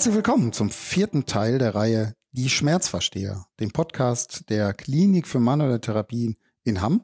Herzlich 0.00 0.14
willkommen 0.14 0.54
zum 0.54 0.70
vierten 0.70 1.26
Teil 1.26 1.58
der 1.58 1.74
Reihe 1.74 2.14
Die 2.32 2.48
Schmerzversteher, 2.48 3.44
dem 3.60 3.70
Podcast 3.70 4.48
der 4.48 4.72
Klinik 4.72 5.28
für 5.28 5.40
manuelle 5.40 5.78
Therapien 5.78 6.36
in 6.64 6.80
Hamm. 6.80 7.02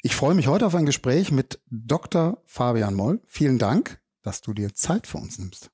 Ich 0.00 0.14
freue 0.14 0.36
mich 0.36 0.46
heute 0.46 0.64
auf 0.64 0.76
ein 0.76 0.86
Gespräch 0.86 1.32
mit 1.32 1.58
Dr. 1.72 2.40
Fabian 2.46 2.94
Moll. 2.94 3.20
Vielen 3.26 3.58
Dank, 3.58 3.98
dass 4.22 4.42
du 4.42 4.54
dir 4.54 4.72
Zeit 4.74 5.08
für 5.08 5.18
uns 5.18 5.40
nimmst. 5.40 5.72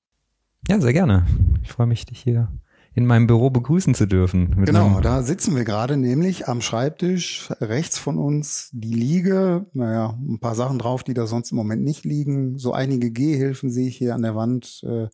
Ja, 0.67 0.81
sehr 0.81 0.95
gerne. 0.95 1.27
Ich 1.63 1.73
freue 1.73 1.87
mich, 1.87 2.07
dich 2.07 2.23
hier 2.23 2.51
in 2.95 3.05
meinem 3.05 3.27
Büro 3.27 3.51
begrüßen 3.51 3.95
zu 3.95 4.07
dürfen. 4.07 4.65
Genau, 4.65 5.01
da 5.01 5.23
sitzen 5.23 5.55
wir 5.55 5.65
gerade 5.65 5.97
nämlich 5.97 6.49
am 6.49 6.61
Schreibtisch 6.61 7.51
rechts 7.61 7.99
von 7.99 8.19
uns 8.19 8.71
die 8.73 8.95
Liege, 8.95 9.67
naja, 9.75 10.19
ein 10.19 10.41
paar 10.41 10.55
Sachen 10.55 10.79
drauf, 10.79 11.05
die 11.05 11.15
da 11.15 11.27
sonst 11.27 11.53
im 11.53 11.57
Moment 11.57 11.83
nicht 11.83 12.05
liegen. 12.05 12.59
So 12.59 12.73
einige 12.73 13.11
Gehhilfen 13.11 13.71
sehe 13.71 13.89
ich 13.89 13.97
hier 13.97 14.15
an 14.15 14.23
der 14.23 14.35
Wand, 14.35 14.83
äh, 14.85 15.09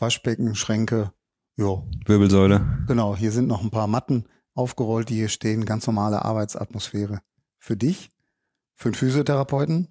Waschbecken, 0.00 0.54
Schränke, 0.54 1.12
jo. 1.56 1.88
Wirbelsäule. 2.06 2.84
Genau, 2.86 3.16
hier 3.16 3.32
sind 3.32 3.48
noch 3.48 3.62
ein 3.62 3.70
paar 3.70 3.86
Matten 3.86 4.24
aufgerollt, 4.54 5.08
die 5.08 5.16
hier 5.16 5.28
stehen, 5.28 5.64
ganz 5.64 5.86
normale 5.86 6.24
Arbeitsatmosphäre 6.24 7.20
für 7.58 7.76
dich, 7.76 8.10
für 8.74 8.88
einen 8.88 8.94
Physiotherapeuten. 8.94 9.88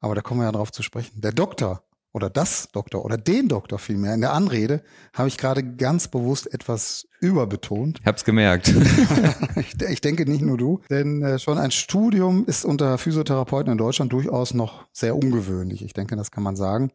Aber 0.00 0.14
da 0.14 0.22
kommen 0.22 0.40
wir 0.40 0.44
ja 0.44 0.52
drauf 0.52 0.72
zu 0.72 0.82
sprechen. 0.82 1.20
Der 1.20 1.32
Doktor 1.32 1.84
oder 2.12 2.30
das 2.30 2.68
Doktor 2.72 3.04
oder 3.04 3.16
den 3.16 3.48
Doktor 3.48 3.78
vielmehr. 3.78 4.14
In 4.14 4.20
der 4.20 4.32
Anrede 4.32 4.82
habe 5.14 5.28
ich 5.28 5.38
gerade 5.38 5.62
ganz 5.62 6.08
bewusst 6.08 6.52
etwas 6.52 7.06
überbetont. 7.20 8.00
Ich 8.00 8.06
hab's 8.06 8.24
gemerkt. 8.24 8.68
ich, 9.56 9.80
ich, 9.80 10.00
denke 10.00 10.28
nicht 10.28 10.42
nur 10.42 10.56
du, 10.56 10.80
denn 10.90 11.22
äh, 11.22 11.38
schon 11.38 11.58
ein 11.58 11.70
Studium 11.70 12.44
ist 12.46 12.64
unter 12.64 12.98
Physiotherapeuten 12.98 13.72
in 13.72 13.78
Deutschland 13.78 14.12
durchaus 14.12 14.54
noch 14.54 14.86
sehr 14.92 15.14
ungewöhnlich. 15.14 15.84
Ich 15.84 15.92
denke, 15.92 16.16
das 16.16 16.30
kann 16.30 16.42
man 16.42 16.56
sagen. 16.56 16.90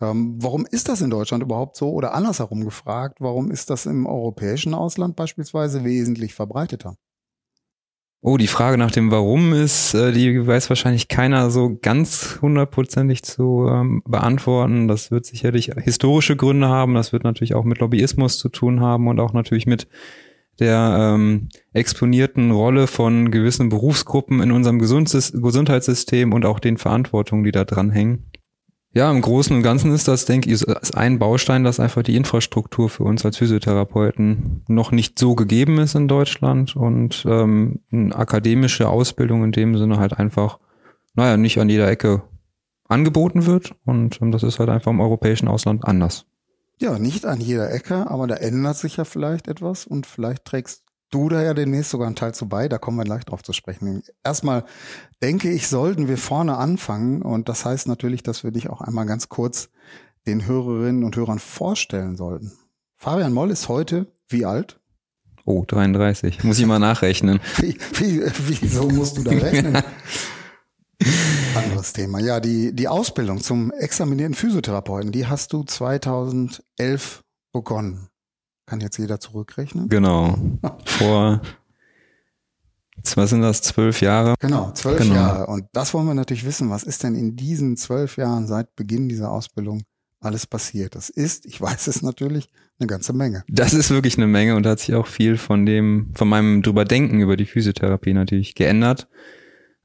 Ähm, 0.00 0.36
warum 0.40 0.66
ist 0.70 0.88
das 0.88 1.00
in 1.00 1.10
Deutschland 1.10 1.42
überhaupt 1.42 1.76
so? 1.76 1.90
Oder 1.90 2.14
andersherum 2.14 2.64
gefragt, 2.64 3.18
warum 3.20 3.50
ist 3.50 3.70
das 3.70 3.86
im 3.86 4.06
europäischen 4.06 4.74
Ausland 4.74 5.16
beispielsweise 5.16 5.84
wesentlich 5.84 6.34
verbreiteter? 6.34 6.96
Oh, 8.22 8.38
die 8.38 8.48
Frage 8.48 8.76
nach 8.76 8.90
dem 8.90 9.10
Warum 9.12 9.52
ist, 9.52 9.94
äh, 9.94 10.10
die 10.10 10.46
weiß 10.46 10.68
wahrscheinlich 10.68 11.06
keiner 11.06 11.50
so 11.50 11.78
ganz 11.80 12.38
hundertprozentig 12.42 13.22
zu 13.22 13.68
ähm, 13.70 14.02
beantworten. 14.04 14.88
Das 14.88 15.10
wird 15.10 15.26
sicherlich 15.26 15.70
historische 15.76 16.34
Gründe 16.34 16.68
haben. 16.68 16.94
Das 16.94 17.12
wird 17.12 17.24
natürlich 17.24 17.54
auch 17.54 17.64
mit 17.64 17.78
Lobbyismus 17.78 18.38
zu 18.38 18.48
tun 18.48 18.80
haben 18.80 19.06
und 19.06 19.20
auch 19.20 19.32
natürlich 19.32 19.66
mit 19.66 19.86
der 20.58 21.14
ähm, 21.14 21.50
exponierten 21.72 22.50
Rolle 22.50 22.86
von 22.86 23.30
gewissen 23.30 23.68
Berufsgruppen 23.68 24.40
in 24.40 24.50
unserem 24.50 24.78
Gesundheitssystem 24.78 26.32
und 26.32 26.46
auch 26.46 26.58
den 26.58 26.78
Verantwortungen, 26.78 27.44
die 27.44 27.52
da 27.52 27.64
dranhängen. 27.64 28.30
Ja, 28.96 29.10
im 29.10 29.20
Großen 29.20 29.54
und 29.54 29.62
Ganzen 29.62 29.92
ist 29.92 30.08
das, 30.08 30.24
denke 30.24 30.48
ich, 30.48 30.62
ist 30.62 30.96
ein 30.96 31.18
Baustein, 31.18 31.64
dass 31.64 31.80
einfach 31.80 32.02
die 32.02 32.16
Infrastruktur 32.16 32.88
für 32.88 33.04
uns 33.04 33.26
als 33.26 33.36
Physiotherapeuten 33.36 34.64
noch 34.68 34.90
nicht 34.90 35.18
so 35.18 35.34
gegeben 35.34 35.76
ist 35.76 35.94
in 35.94 36.08
Deutschland 36.08 36.74
und 36.76 37.22
ähm, 37.28 37.80
eine 37.92 38.16
akademische 38.16 38.88
Ausbildung 38.88 39.44
in 39.44 39.52
dem 39.52 39.76
Sinne 39.76 39.98
halt 39.98 40.18
einfach, 40.18 40.60
naja, 41.12 41.36
nicht 41.36 41.60
an 41.60 41.68
jeder 41.68 41.90
Ecke 41.90 42.22
angeboten 42.88 43.44
wird 43.44 43.74
und 43.84 44.22
ähm, 44.22 44.32
das 44.32 44.42
ist 44.42 44.60
halt 44.60 44.70
einfach 44.70 44.92
im 44.92 45.00
europäischen 45.00 45.48
Ausland 45.48 45.84
anders. 45.84 46.24
Ja, 46.80 46.98
nicht 46.98 47.26
an 47.26 47.42
jeder 47.42 47.70
Ecke, 47.70 48.10
aber 48.10 48.26
da 48.26 48.36
ändert 48.36 48.78
sich 48.78 48.96
ja 48.96 49.04
vielleicht 49.04 49.46
etwas 49.46 49.86
und 49.86 50.06
vielleicht 50.06 50.46
trägst 50.46 50.84
du 51.10 51.28
da 51.28 51.42
ja 51.42 51.54
demnächst 51.54 51.90
sogar 51.90 52.06
einen 52.06 52.16
Teil 52.16 52.34
zu 52.34 52.48
bei, 52.48 52.68
da 52.68 52.78
kommen 52.78 52.98
wir 52.98 53.04
gleich 53.04 53.24
drauf 53.24 53.42
zu 53.42 53.52
sprechen. 53.52 54.02
Erstmal 54.24 54.64
denke 55.22 55.50
ich, 55.50 55.68
sollten 55.68 56.08
wir 56.08 56.18
vorne 56.18 56.56
anfangen 56.56 57.22
und 57.22 57.48
das 57.48 57.64
heißt 57.64 57.88
natürlich, 57.88 58.22
dass 58.22 58.44
wir 58.44 58.50
dich 58.50 58.70
auch 58.70 58.80
einmal 58.80 59.06
ganz 59.06 59.28
kurz 59.28 59.70
den 60.26 60.46
Hörerinnen 60.46 61.04
und 61.04 61.16
Hörern 61.16 61.38
vorstellen 61.38 62.16
sollten. 62.16 62.52
Fabian 62.96 63.32
Moll 63.32 63.50
ist 63.50 63.68
heute 63.68 64.12
wie 64.28 64.44
alt? 64.44 64.80
Oh, 65.44 65.64
33. 65.64 66.42
Muss 66.42 66.58
ich 66.58 66.66
mal 66.66 66.80
nachrechnen. 66.80 67.38
wie, 67.58 67.78
wie, 67.94 68.22
wieso 68.60 68.88
musst 68.88 69.16
du 69.16 69.22
da 69.22 69.30
rechnen? 69.30 69.80
Anderes 71.54 71.92
Thema. 71.92 72.18
Ja, 72.18 72.40
die, 72.40 72.74
die 72.74 72.88
Ausbildung 72.88 73.40
zum 73.40 73.70
examinierten 73.70 74.34
Physiotherapeuten, 74.34 75.12
die 75.12 75.26
hast 75.26 75.52
du 75.52 75.62
2011 75.62 77.22
begonnen. 77.52 78.08
Kann 78.66 78.80
jetzt 78.80 78.98
jeder 78.98 79.20
zurückrechnen? 79.20 79.88
Genau. 79.88 80.36
Vor, 80.84 81.40
was 83.14 83.30
sind 83.30 83.42
das, 83.42 83.62
zwölf 83.62 84.00
Jahre? 84.00 84.34
Genau, 84.40 84.72
zwölf 84.72 84.98
genau. 84.98 85.14
Jahre. 85.14 85.46
Und 85.46 85.66
das 85.72 85.94
wollen 85.94 86.06
wir 86.06 86.14
natürlich 86.14 86.44
wissen. 86.44 86.68
Was 86.70 86.82
ist 86.82 87.04
denn 87.04 87.14
in 87.14 87.36
diesen 87.36 87.76
zwölf 87.76 88.16
Jahren 88.16 88.46
seit 88.48 88.74
Beginn 88.74 89.08
dieser 89.08 89.30
Ausbildung 89.30 89.82
alles 90.20 90.46
passiert? 90.46 90.96
Das 90.96 91.08
ist, 91.08 91.46
ich 91.46 91.60
weiß 91.60 91.86
es 91.86 92.02
natürlich, 92.02 92.48
eine 92.78 92.88
ganze 92.88 93.12
Menge. 93.12 93.44
Das 93.48 93.72
ist 93.72 93.90
wirklich 93.90 94.16
eine 94.16 94.26
Menge 94.26 94.56
und 94.56 94.66
hat 94.66 94.80
sich 94.80 94.94
auch 94.94 95.06
viel 95.06 95.38
von 95.38 95.64
dem, 95.64 96.10
von 96.14 96.28
meinem 96.28 96.62
drüber 96.62 96.84
denken 96.84 97.20
über 97.20 97.36
die 97.36 97.46
Physiotherapie 97.46 98.12
natürlich 98.12 98.56
geändert. 98.56 99.08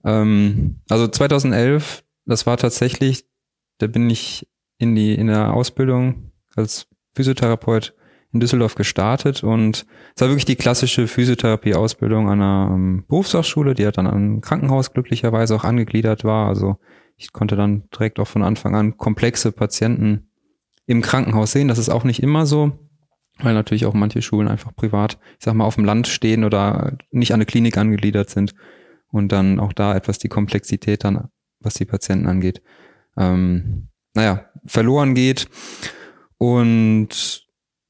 Ähm, 0.04 0.82
also 0.90 1.08
2011, 1.08 2.04
das 2.26 2.48
war 2.48 2.58
tatsächlich, 2.58 3.26
da 3.78 3.88
bin 3.88 4.10
ich 4.10 4.48
in 4.80 4.96
die, 4.96 5.14
in 5.14 5.28
der 5.28 5.54
Ausbildung 5.54 6.32
als 6.56 6.88
Physiotherapeut 7.16 7.94
in 8.34 8.40
Düsseldorf 8.40 8.76
gestartet 8.76 9.44
und 9.44 9.86
es 10.16 10.22
war 10.22 10.30
wirklich 10.30 10.46
die 10.46 10.56
klassische 10.56 11.08
Physiotherapie-Ausbildung 11.08 12.30
an 12.30 12.42
einer 12.42 12.72
ähm, 12.74 13.06
Berufsfachschule, 13.08 13.74
die 13.74 13.86
hat 13.86 13.98
dann 13.98 14.08
am 14.08 14.42
Krankenhaus 14.42 14.94
glücklicherweise 14.94 15.56
auch 15.56 15.66
angegliedert 15.66 16.24
war. 16.24 16.48
Also 16.48 16.78
ich 17.18 17.34
konnte 17.34 17.56
dann 17.56 17.84
direkt 17.94 18.20
auch 18.20 18.28
von 18.28 18.44
Anfang 18.44 18.76
an 18.76 18.98
komplexe 18.98 19.52
Patienten 19.52 20.30
im 20.86 21.02
Krankenhaus 21.02 21.52
sehen. 21.52 21.68
Das 21.68 21.78
ist 21.78 21.90
auch 21.90 22.04
nicht 22.04 22.24
immer 22.24 22.46
so, 22.46 22.72
weil 23.40 23.54
natürlich 23.54 23.86
auch 23.86 23.94
manche 23.94 24.22
Schulen 24.22 24.48
einfach 24.48 24.74
privat, 24.76 25.20
ich 25.38 25.46
sag 25.46 25.54
mal, 25.54 25.66
auf 25.66 25.76
dem 25.76 25.86
Land 25.86 26.08
stehen 26.08 26.44
oder 26.44 26.98
nicht 27.12 27.34
an 27.34 27.38
eine 27.38 27.46
Klinik 27.46 27.78
angegliedert 27.78 28.30
sind 28.30 28.54
und 29.10 29.32
dann 29.32 29.60
auch 29.60 29.74
da 29.74 29.96
etwas 29.96 30.20
die 30.20 30.30
Komplexität 30.30 31.04
dann, 31.04 31.28
was 31.60 31.74
die 31.74 31.86
Patienten 31.86 32.28
angeht, 32.28 32.62
ähm, 33.18 33.90
naja, 34.14 34.46
verloren 34.66 35.16
geht. 35.16 35.48
Und 36.38 37.41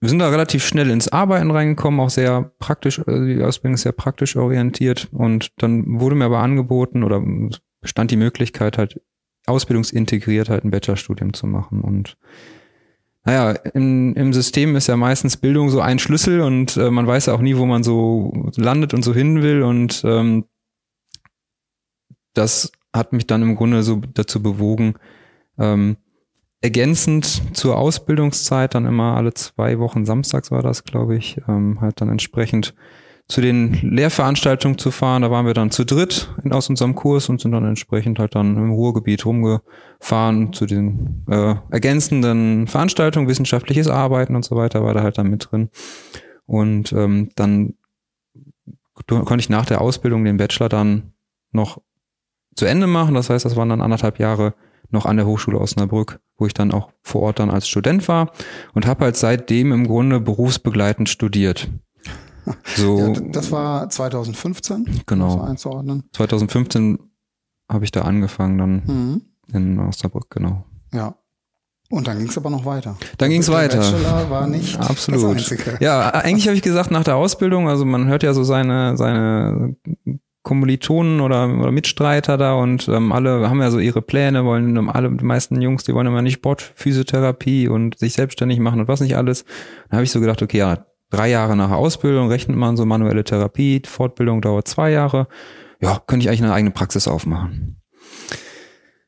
wir 0.01 0.09
sind 0.09 0.19
da 0.19 0.29
relativ 0.29 0.65
schnell 0.65 0.89
ins 0.89 1.07
Arbeiten 1.07 1.51
reingekommen, 1.51 1.99
auch 1.99 2.09
sehr 2.09 2.51
praktisch, 2.57 2.99
äh, 2.99 3.35
die 3.35 3.43
Ausbildung 3.43 3.75
ist 3.75 3.83
sehr 3.83 3.91
praktisch 3.91 4.35
orientiert. 4.35 5.07
Und 5.11 5.51
dann 5.57 5.99
wurde 5.99 6.15
mir 6.15 6.25
aber 6.25 6.39
angeboten 6.39 7.03
oder 7.03 7.23
bestand 7.81 8.09
die 8.11 8.17
Möglichkeit 8.17 8.79
halt 8.79 8.99
ausbildungsintegriert 9.45 10.49
halt 10.49 10.65
ein 10.65 10.71
Bachelorstudium 10.71 11.33
zu 11.33 11.45
machen. 11.45 11.81
Und 11.81 12.17
naja, 13.23 13.51
in, 13.51 14.15
im 14.15 14.33
System 14.33 14.75
ist 14.75 14.87
ja 14.87 14.97
meistens 14.97 15.37
Bildung 15.37 15.69
so 15.69 15.81
ein 15.81 15.99
Schlüssel 15.99 16.41
und 16.41 16.77
äh, 16.77 16.89
man 16.89 17.05
weiß 17.05 17.27
ja 17.27 17.33
auch 17.35 17.41
nie, 17.41 17.55
wo 17.55 17.67
man 17.67 17.83
so 17.83 18.33
landet 18.57 18.95
und 18.95 19.03
so 19.03 19.13
hin 19.13 19.43
will. 19.43 19.61
Und 19.61 20.01
ähm, 20.03 20.45
das 22.33 22.71
hat 22.91 23.13
mich 23.13 23.27
dann 23.27 23.43
im 23.43 23.55
Grunde 23.55 23.83
so 23.83 24.01
dazu 24.13 24.41
bewogen, 24.41 24.95
ähm, 25.59 25.97
ergänzend 26.61 27.55
zur 27.57 27.77
Ausbildungszeit 27.77 28.75
dann 28.75 28.85
immer 28.85 29.15
alle 29.15 29.33
zwei 29.33 29.79
Wochen 29.79 30.05
samstags 30.05 30.51
war 30.51 30.61
das, 30.61 30.83
glaube 30.83 31.17
ich, 31.17 31.41
ähm, 31.47 31.81
halt 31.81 31.99
dann 32.01 32.09
entsprechend 32.09 32.75
zu 33.27 33.41
den 33.41 33.73
Lehrveranstaltungen 33.81 34.77
zu 34.77 34.91
fahren. 34.91 35.23
Da 35.23 35.31
waren 35.31 35.45
wir 35.45 35.53
dann 35.53 35.71
zu 35.71 35.85
dritt 35.85 36.29
aus 36.49 36.69
unserem 36.69 36.95
Kurs 36.95 37.29
und 37.29 37.41
sind 37.41 37.53
dann 37.53 37.65
entsprechend 37.65 38.19
halt 38.19 38.35
dann 38.35 38.57
im 38.57 38.71
Ruhrgebiet 38.71 39.25
rumgefahren 39.25 40.53
zu 40.53 40.65
den 40.65 41.25
äh, 41.29 41.55
ergänzenden 41.69 42.67
Veranstaltungen, 42.67 43.27
wissenschaftliches 43.27 43.87
Arbeiten 43.87 44.35
und 44.35 44.45
so 44.45 44.55
weiter 44.55 44.83
war 44.83 44.93
da 44.93 45.01
halt 45.01 45.17
dann 45.17 45.29
mit 45.29 45.49
drin. 45.49 45.69
Und 46.45 46.91
ähm, 46.91 47.29
dann 47.35 47.75
konnte 49.07 49.39
ich 49.39 49.49
nach 49.49 49.65
der 49.65 49.81
Ausbildung 49.81 50.25
den 50.25 50.37
Bachelor 50.37 50.69
dann 50.69 51.13
noch 51.51 51.81
zu 52.55 52.65
Ende 52.65 52.85
machen. 52.85 53.15
Das 53.15 53.29
heißt, 53.29 53.45
das 53.45 53.55
waren 53.55 53.69
dann 53.69 53.81
anderthalb 53.81 54.19
Jahre 54.19 54.53
noch 54.91 55.05
an 55.05 55.17
der 55.17 55.25
Hochschule 55.25 55.59
Osnabrück, 55.59 56.19
wo 56.37 56.45
ich 56.45 56.53
dann 56.53 56.71
auch 56.71 56.91
vor 57.01 57.21
Ort 57.21 57.39
dann 57.39 57.49
als 57.49 57.67
Student 57.67 58.07
war 58.07 58.31
und 58.73 58.85
habe 58.85 59.05
halt 59.05 59.17
seitdem 59.17 59.71
im 59.71 59.87
Grunde 59.87 60.19
berufsbegleitend 60.19 61.09
studiert. 61.09 61.69
So, 62.75 62.97
ja, 62.97 63.13
das 63.31 63.51
war 63.51 63.87
2015, 63.87 65.03
genau. 65.05 65.35
Um 65.35 65.41
einzuordnen. 65.41 66.03
2015 66.11 66.97
habe 67.69 67.85
ich 67.85 67.91
da 67.91 68.01
angefangen 68.01 68.57
dann 68.57 68.81
mhm. 68.85 69.21
in 69.53 69.79
Osnabrück, 69.79 70.31
genau. 70.31 70.65
Ja. 70.91 71.15
Und 71.91 72.07
dann 72.07 72.17
ging 72.17 72.29
es 72.29 72.37
aber 72.37 72.49
noch 72.49 72.65
weiter. 72.65 72.97
Dann 73.17 73.29
ging 73.29 73.41
es 73.41 73.51
weiter. 73.51 73.79
Bachelor 73.79 74.29
war 74.29 74.47
nicht 74.47 74.79
Absolut. 74.79 75.37
Das 75.51 75.79
Ja, 75.81 76.09
eigentlich 76.09 76.47
habe 76.47 76.55
ich 76.55 76.63
gesagt 76.63 76.89
nach 76.89 77.03
der 77.03 77.17
Ausbildung, 77.17 77.67
also 77.67 77.85
man 77.85 78.07
hört 78.07 78.23
ja 78.23 78.33
so 78.33 78.43
seine 78.43 78.97
seine 78.97 79.75
Kommilitonen 80.43 81.21
oder, 81.21 81.47
oder 81.59 81.71
Mitstreiter 81.71 82.37
da 82.37 82.53
und 82.53 82.87
ähm, 82.87 83.11
alle 83.11 83.47
haben 83.49 83.61
ja 83.61 83.69
so 83.69 83.77
ihre 83.77 84.01
Pläne, 84.01 84.43
wollen 84.43 84.89
alle, 84.89 85.11
die 85.11 85.23
meisten 85.23 85.61
Jungs, 85.61 85.83
die 85.83 85.93
wollen 85.93 86.07
immer 86.07 86.23
nicht 86.23 86.35
Sportphysiotherapie 86.35 87.67
und 87.67 87.99
sich 87.99 88.13
selbstständig 88.13 88.59
machen 88.59 88.79
und 88.79 88.87
was 88.87 89.01
nicht 89.01 89.15
alles. 89.15 89.45
Dann 89.89 89.97
habe 89.97 90.03
ich 90.03 90.11
so 90.11 90.19
gedacht, 90.19 90.41
okay, 90.41 90.57
ja, 90.57 90.85
drei 91.11 91.29
Jahre 91.29 91.55
nach 91.55 91.69
Ausbildung 91.69 92.29
rechnet 92.29 92.57
man 92.57 92.75
so 92.75 92.85
manuelle 92.85 93.23
Therapie, 93.23 93.83
Fortbildung 93.85 94.41
dauert 94.41 94.67
zwei 94.67 94.89
Jahre. 94.89 95.27
Ja, 95.79 96.01
könnte 96.05 96.23
ich 96.23 96.29
eigentlich 96.29 96.43
eine 96.43 96.53
eigene 96.53 96.71
Praxis 96.71 97.07
aufmachen. 97.07 97.79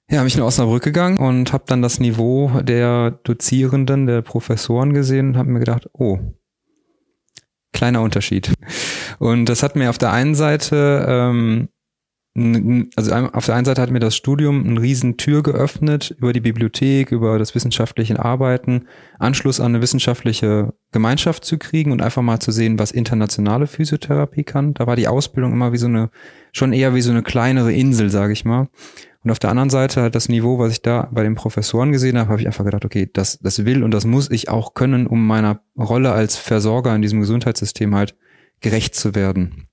ja, 0.10 0.20
bin 0.20 0.28
ich 0.28 0.38
nach 0.38 0.46
Osnabrück 0.46 0.84
gegangen 0.84 1.18
und 1.18 1.52
habe 1.52 1.64
dann 1.68 1.82
das 1.82 2.00
Niveau 2.00 2.52
der 2.62 3.12
Dozierenden, 3.24 4.06
der 4.06 4.22
Professoren 4.22 4.94
gesehen 4.94 5.30
und 5.30 5.38
habe 5.38 5.50
mir 5.50 5.60
gedacht, 5.60 5.90
oh, 5.94 6.20
kleiner 7.74 8.02
Unterschied. 8.02 8.54
Und 9.24 9.46
das 9.46 9.64
hat 9.64 9.78
mir 9.78 9.90
auf 9.90 9.98
der 9.98 10.12
einen 10.12 10.36
Seite 10.36 11.06
ähm, 11.08 11.70
also 12.96 13.14
auf 13.14 13.46
der 13.46 13.56
einen 13.56 13.66
Seite 13.66 13.82
hat 13.82 13.92
mir 13.92 14.00
das 14.00 14.16
Studium 14.16 14.66
eine 14.66 14.82
riesen 14.82 15.18
Tür 15.18 15.44
geöffnet 15.44 16.16
über 16.18 16.34
die 16.34 16.42
Bibliothek, 16.42 17.12
über 17.12 17.38
das 17.38 17.54
wissenschaftliche 17.54 18.20
Arbeiten, 18.20 18.88
Anschluss 19.20 19.60
an 19.60 19.68
eine 19.68 19.82
wissenschaftliche 19.82 20.74
Gemeinschaft 20.92 21.46
zu 21.46 21.60
kriegen 21.60 21.92
und 21.92 22.02
einfach 22.02 22.24
mal 22.24 22.40
zu 22.40 22.52
sehen, 22.52 22.80
was 22.80 22.92
internationale 22.92 23.68
Physiotherapie 23.68 24.44
kann. 24.44 24.74
Da 24.74 24.88
war 24.88 24.96
die 24.96 25.08
Ausbildung 25.08 25.54
immer 25.54 25.74
wie 25.74 25.78
so 25.78 25.86
eine, 25.86 26.10
schon 26.52 26.74
eher 26.74 26.96
wie 26.96 27.02
so 27.02 27.12
eine 27.12 27.22
kleinere 27.22 27.72
Insel, 27.72 28.10
sage 28.10 28.34
ich 28.34 28.46
mal. 28.46 28.68
Und 29.24 29.30
auf 29.30 29.40
der 29.40 29.52
anderen 29.52 29.70
Seite 29.70 30.02
halt 30.02 30.16
das 30.16 30.28
Niveau, 30.28 30.58
was 30.58 30.72
ich 30.72 30.82
da 30.82 31.10
bei 31.12 31.22
den 31.22 31.36
Professoren 31.36 31.92
gesehen 31.92 32.18
habe, 32.18 32.30
habe 32.30 32.42
ich 32.42 32.48
einfach 32.48 32.66
gedacht, 32.66 32.84
okay, 32.84 33.10
das, 33.14 33.40
das 33.40 33.64
will 33.64 33.84
und 33.84 33.92
das 33.92 34.06
muss 34.06 34.32
ich 34.32 34.50
auch 34.50 34.74
können, 34.74 35.06
um 35.06 35.26
meiner 35.26 35.62
Rolle 35.78 36.12
als 36.12 36.36
Versorger 36.36 36.96
in 36.96 37.04
diesem 37.04 37.22
Gesundheitssystem 37.22 37.94
halt 37.94 38.16
gerecht 38.64 38.96
zu 38.96 39.14
werden. 39.14 39.68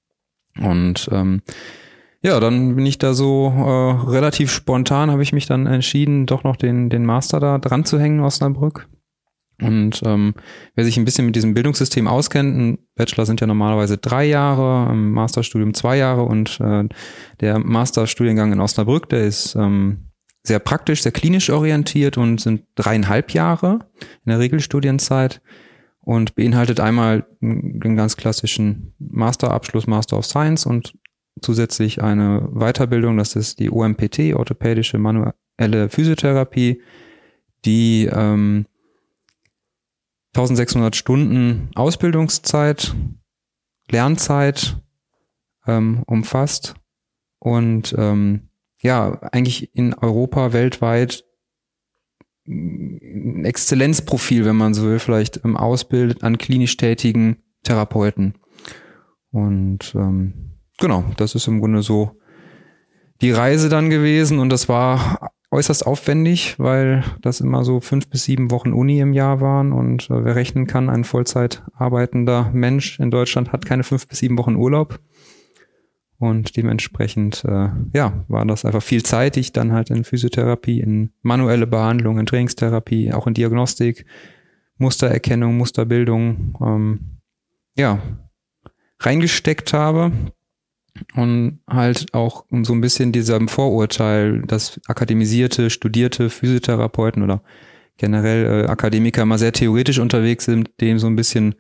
Und 0.61 1.09
ähm, 1.11 1.41
ja, 2.23 2.39
dann 2.39 2.77
bin 2.77 2.85
ich 2.85 2.99
da 2.99 3.15
so 3.15 3.49
äh, 3.49 4.11
relativ 4.11 4.53
spontan, 4.53 5.11
habe 5.11 5.23
ich 5.23 5.33
mich 5.33 5.47
dann 5.47 5.67
entschieden, 5.67 6.27
doch 6.27 6.45
noch 6.45 6.57
den, 6.57 6.91
den 6.91 7.07
Master 7.07 7.41
da 7.41 7.59
dran 7.59 7.87
zu 7.87 7.99
hängen, 7.99 8.21
Osnabrück. 8.21 8.89
Und 9.63 10.03
ähm, 10.05 10.35
wer 10.75 10.85
sich 10.85 10.97
ein 10.97 11.05
bisschen 11.05 11.27
mit 11.27 11.37
diesem 11.37 11.55
Bildungssystem 11.55 12.09
auskennt, 12.09 12.57
ein 12.57 12.79
Bachelor 12.95 13.27
sind 13.27 13.41
ja 13.41 13.47
normalerweise 13.47 13.99
drei 13.99 14.25
Jahre, 14.25 14.91
ein 14.91 15.11
Masterstudium 15.11 15.75
zwei 15.75 15.97
Jahre 15.97 16.23
und 16.23 16.61
äh, 16.61 16.85
der 17.41 17.59
Masterstudiengang 17.59 18.53
in 18.53 18.61
Osnabrück, 18.61 19.09
der 19.11 19.25
ist 19.25 19.55
ähm, 19.57 20.11
sehr 20.43 20.59
praktisch, 20.59 21.03
sehr 21.03 21.13
klinisch 21.13 21.51
orientiert 21.51 22.17
und 22.17 22.41
sind 22.41 22.63
dreieinhalb 22.75 23.33
Jahre 23.33 23.81
in 24.25 24.31
der 24.31 24.39
Regelstudienzeit 24.39 25.43
und 26.11 26.35
beinhaltet 26.35 26.81
einmal 26.81 27.25
den 27.41 27.95
ganz 27.95 28.17
klassischen 28.17 28.95
Masterabschluss, 28.99 29.87
Master 29.87 30.19
of 30.19 30.27
Science 30.27 30.67
und 30.67 30.99
zusätzlich 31.41 32.03
eine 32.03 32.49
Weiterbildung, 32.53 33.17
das 33.17 33.37
ist 33.37 33.61
die 33.61 33.71
OMPT, 33.71 34.35
orthopädische 34.35 34.99
manuelle 34.99 35.89
Physiotherapie, 35.89 36.83
die 37.65 38.11
ähm, 38.13 38.67
1600 40.35 40.97
Stunden 40.97 41.71
Ausbildungszeit, 41.77 42.93
Lernzeit 43.89 44.79
ähm, 45.69 46.03
umfasst 46.09 46.75
und 47.39 47.95
ähm, 47.97 48.49
ja, 48.83 49.17
eigentlich 49.31 49.77
in 49.77 49.95
Europa 49.95 50.53
weltweit 50.53 51.25
ein 52.51 53.45
Exzellenzprofil, 53.45 54.45
wenn 54.45 54.57
man 54.57 54.75
so 54.75 54.85
will, 54.85 54.99
vielleicht 54.99 55.45
ähm, 55.45 55.57
ausbildet 55.57 56.25
an 56.25 56.39
klinisch 56.39 56.77
tätigen 56.77 57.37
Therapeuten. 57.63 58.35
Und 59.31 59.95
ähm, 59.95 60.57
genau, 60.79 61.05
das 61.17 61.35
ist 61.35 61.47
im 61.47 61.61
Grunde 61.61 61.83
so 61.83 62.17
die 63.21 63.31
Reise 63.31 63.69
dann 63.69 63.91
gewesen 63.91 64.39
und 64.39 64.51
das 64.51 64.69
war 64.69 65.31
äußerst 65.53 65.87
aufwendig, 65.87 66.59
weil 66.59 67.05
das 67.21 67.41
immer 67.41 67.65
so 67.65 67.81
fünf 67.81 68.09
bis 68.09 68.25
sieben 68.25 68.51
Wochen 68.51 68.73
Uni 68.73 69.01
im 69.01 69.13
Jahr 69.13 69.41
waren 69.41 69.73
und 69.73 70.09
äh, 70.11 70.25
wer 70.25 70.37
rechnen 70.37 70.67
kann, 70.67 70.89
ein 70.89 71.05
Vollzeit 71.05 71.63
arbeitender 71.75 72.51
Mensch 72.53 72.99
in 73.01 73.11
Deutschland 73.11 73.53
hat 73.53 73.67
keine 73.67 73.83
fünf 73.83 74.07
bis 74.07 74.21
sieben 74.21 74.39
Wochen 74.39 74.57
Urlaub. 74.57 75.01
Und 76.21 76.55
dementsprechend, 76.59 77.47
äh, 77.47 77.71
ja, 77.95 78.25
war 78.29 78.45
das 78.45 78.67
einfach 78.67 78.83
viel 78.83 79.03
Zeit, 79.03 79.39
ich 79.39 79.53
dann 79.55 79.73
halt 79.73 79.89
in 79.89 80.05
Physiotherapie, 80.05 80.79
in 80.79 81.13
manuelle 81.23 81.67
Behandlung, 81.67 82.19
in 82.19 82.27
Trainingstherapie, 82.27 83.15
auch 83.15 83.27
in 83.27 83.33
Diagnostik, 83.33 84.05
Mustererkennung, 84.77 85.57
Musterbildung, 85.57 86.59
ähm, 86.61 87.01
ja, 87.75 88.03
reingesteckt 88.99 89.73
habe. 89.73 90.13
Und 91.15 91.61
halt 91.67 92.13
auch 92.13 92.45
so 92.65 92.75
ein 92.75 92.83
bisschen 92.83 93.13
diesem 93.13 93.49
Vorurteil, 93.49 94.43
dass 94.43 94.79
akademisierte, 94.89 95.71
studierte 95.71 96.29
Physiotherapeuten 96.29 97.23
oder 97.23 97.43
generell 97.97 98.65
äh, 98.65 98.67
Akademiker 98.67 99.25
mal 99.25 99.39
sehr 99.39 99.53
theoretisch 99.53 99.99
unterwegs 99.99 100.45
sind, 100.45 100.69
dem 100.83 100.99
so 100.99 101.07
ein 101.07 101.17
bisschen 101.17 101.55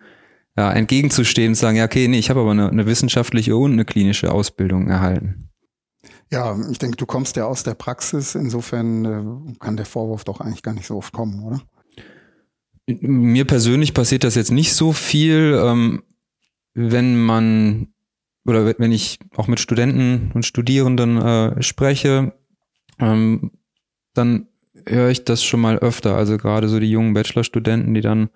ja, 0.61 0.71
entgegenzustehen 0.73 1.53
und 1.53 1.55
sagen, 1.55 1.79
ja, 1.79 1.87
okay, 1.87 2.07
nee, 2.07 2.19
ich 2.19 2.29
habe 2.29 2.41
aber 2.41 2.51
eine, 2.51 2.69
eine 2.69 2.85
wissenschaftliche 2.85 3.57
und 3.57 3.73
eine 3.73 3.87
klinische 3.87 4.31
Ausbildung 4.31 4.89
erhalten. 4.89 5.49
Ja, 6.31 6.55
ich 6.71 6.79
denke, 6.79 6.99
du 6.99 7.07
kommst 7.07 7.37
ja 7.37 7.47
aus 7.47 7.63
der 7.63 7.75
Praxis, 7.75 8.35
insofern 8.35 9.05
äh, 9.05 9.55
kann 9.59 9.79
der 9.79 9.87
Vorwurf 9.87 10.25
doch 10.25 10.41
eigentlich 10.41 10.63
gar 10.63 10.75
nicht 10.75 10.87
so 10.87 10.97
oft 10.97 11.15
kommen, 11.15 11.43
oder? 11.43 11.63
Mir 12.87 13.47
persönlich 13.47 13.95
passiert 13.95 14.23
das 14.23 14.35
jetzt 14.35 14.51
nicht 14.51 14.75
so 14.75 14.93
viel. 14.93 15.59
Ähm, 15.65 16.03
wenn 16.75 17.19
man 17.19 17.89
oder 18.45 18.75
wenn 18.79 18.93
ich 18.93 19.19
auch 19.37 19.49
mit 19.49 19.61
Studenten 19.61 20.31
und 20.35 20.45
Studierenden 20.45 21.17
äh, 21.21 21.63
spreche, 21.63 22.35
ähm, 22.99 23.53
dann 24.13 24.49
höre 24.87 25.09
ich 25.09 25.25
das 25.25 25.43
schon 25.43 25.61
mal 25.61 25.79
öfter. 25.79 26.17
Also 26.17 26.37
gerade 26.37 26.69
so 26.69 26.81
die 26.81 26.91
jungen 26.91 27.15
Bachelorstudenten, 27.15 27.95
die 27.95 28.01
dann, 28.03 28.29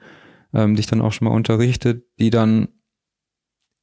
ähm, 0.54 0.74
die 0.74 0.80
ich 0.80 0.86
dann 0.86 1.02
auch 1.02 1.12
schon 1.12 1.28
mal 1.28 1.34
unterrichtet, 1.34 2.04
die 2.18 2.30
dann 2.30 2.68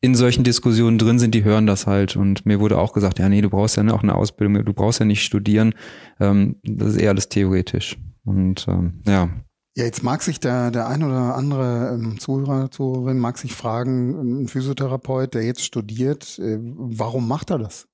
in 0.03 0.15
solchen 0.15 0.44
Diskussionen 0.44 0.97
drin 0.97 1.19
sind, 1.19 1.35
die 1.35 1.44
hören 1.44 1.68
das 1.68 1.85
halt. 1.85 2.15
Und 2.15 2.45
mir 2.45 2.59
wurde 2.59 2.79
auch 2.79 2.94
gesagt, 2.94 3.19
ja, 3.19 3.29
nee, 3.29 3.41
du 3.41 3.50
brauchst 3.50 3.77
ja 3.77 3.88
auch 3.91 4.01
eine 4.01 4.15
Ausbildung, 4.15 4.65
du 4.65 4.73
brauchst 4.73 5.00
ja 5.00 5.06
nicht 5.06 5.23
studieren. 5.23 5.75
Ähm, 6.19 6.56
das 6.63 6.89
ist 6.89 6.97
eher 6.97 7.12
alles 7.12 7.29
theoretisch. 7.29 7.97
Und 8.23 8.68
ähm, 8.68 9.01
ja, 9.06 9.29
ja, 9.77 9.85
jetzt 9.85 10.03
mag 10.03 10.21
sich 10.21 10.39
der, 10.41 10.69
der 10.69 10.88
ein 10.88 11.01
oder 11.01 11.35
andere 11.35 11.94
ähm, 11.94 12.19
Zuhörer, 12.19 12.69
Zuhörerin 12.71 13.19
mag 13.19 13.38
sich 13.38 13.53
fragen, 13.53 14.41
ein 14.41 14.47
Physiotherapeut, 14.50 15.33
der 15.33 15.44
jetzt 15.44 15.63
studiert, 15.63 16.38
äh, 16.39 16.57
warum 16.59 17.27
macht 17.27 17.51
er 17.51 17.59
das? 17.59 17.88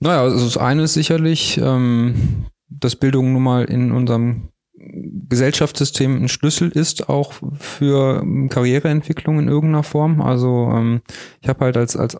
Naja, 0.00 0.22
also 0.22 0.44
das 0.44 0.58
eine 0.58 0.82
ist 0.82 0.94
sicherlich, 0.94 1.58
ähm, 1.58 2.46
dass 2.68 2.96
Bildung 2.96 3.32
nun 3.32 3.42
mal 3.42 3.64
in 3.64 3.90
unserem 3.90 4.50
Gesellschaftssystem 4.78 6.22
ein 6.22 6.28
Schlüssel 6.28 6.70
ist, 6.70 7.08
auch 7.08 7.34
für 7.58 8.24
Karriereentwicklung 8.48 9.38
in 9.38 9.48
irgendeiner 9.48 9.82
Form. 9.82 10.20
Also 10.20 10.70
ähm, 10.72 11.02
ich 11.40 11.48
habe 11.48 11.64
halt 11.64 11.76
als, 11.76 11.96
als 11.96 12.16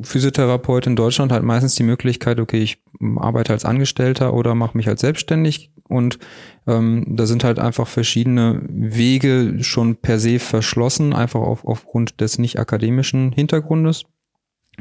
Physiotherapeut 0.00 0.86
in 0.86 0.96
Deutschland 0.96 1.32
halt 1.32 1.42
meistens 1.42 1.74
die 1.74 1.82
Möglichkeit, 1.82 2.38
okay, 2.38 2.62
ich 2.62 2.82
arbeite 3.16 3.52
als 3.52 3.64
Angestellter 3.64 4.34
oder 4.34 4.54
mache 4.54 4.76
mich 4.76 4.88
als 4.88 5.00
selbstständig 5.00 5.72
und 5.88 6.18
ähm, 6.66 7.04
da 7.08 7.26
sind 7.26 7.44
halt 7.44 7.58
einfach 7.58 7.88
verschiedene 7.88 8.60
Wege 8.68 9.62
schon 9.62 9.96
per 9.96 10.18
se 10.18 10.38
verschlossen, 10.38 11.14
einfach 11.14 11.40
auf, 11.40 11.64
aufgrund 11.64 12.20
des 12.20 12.38
nicht 12.38 12.58
akademischen 12.58 13.32
Hintergrundes. 13.32 14.04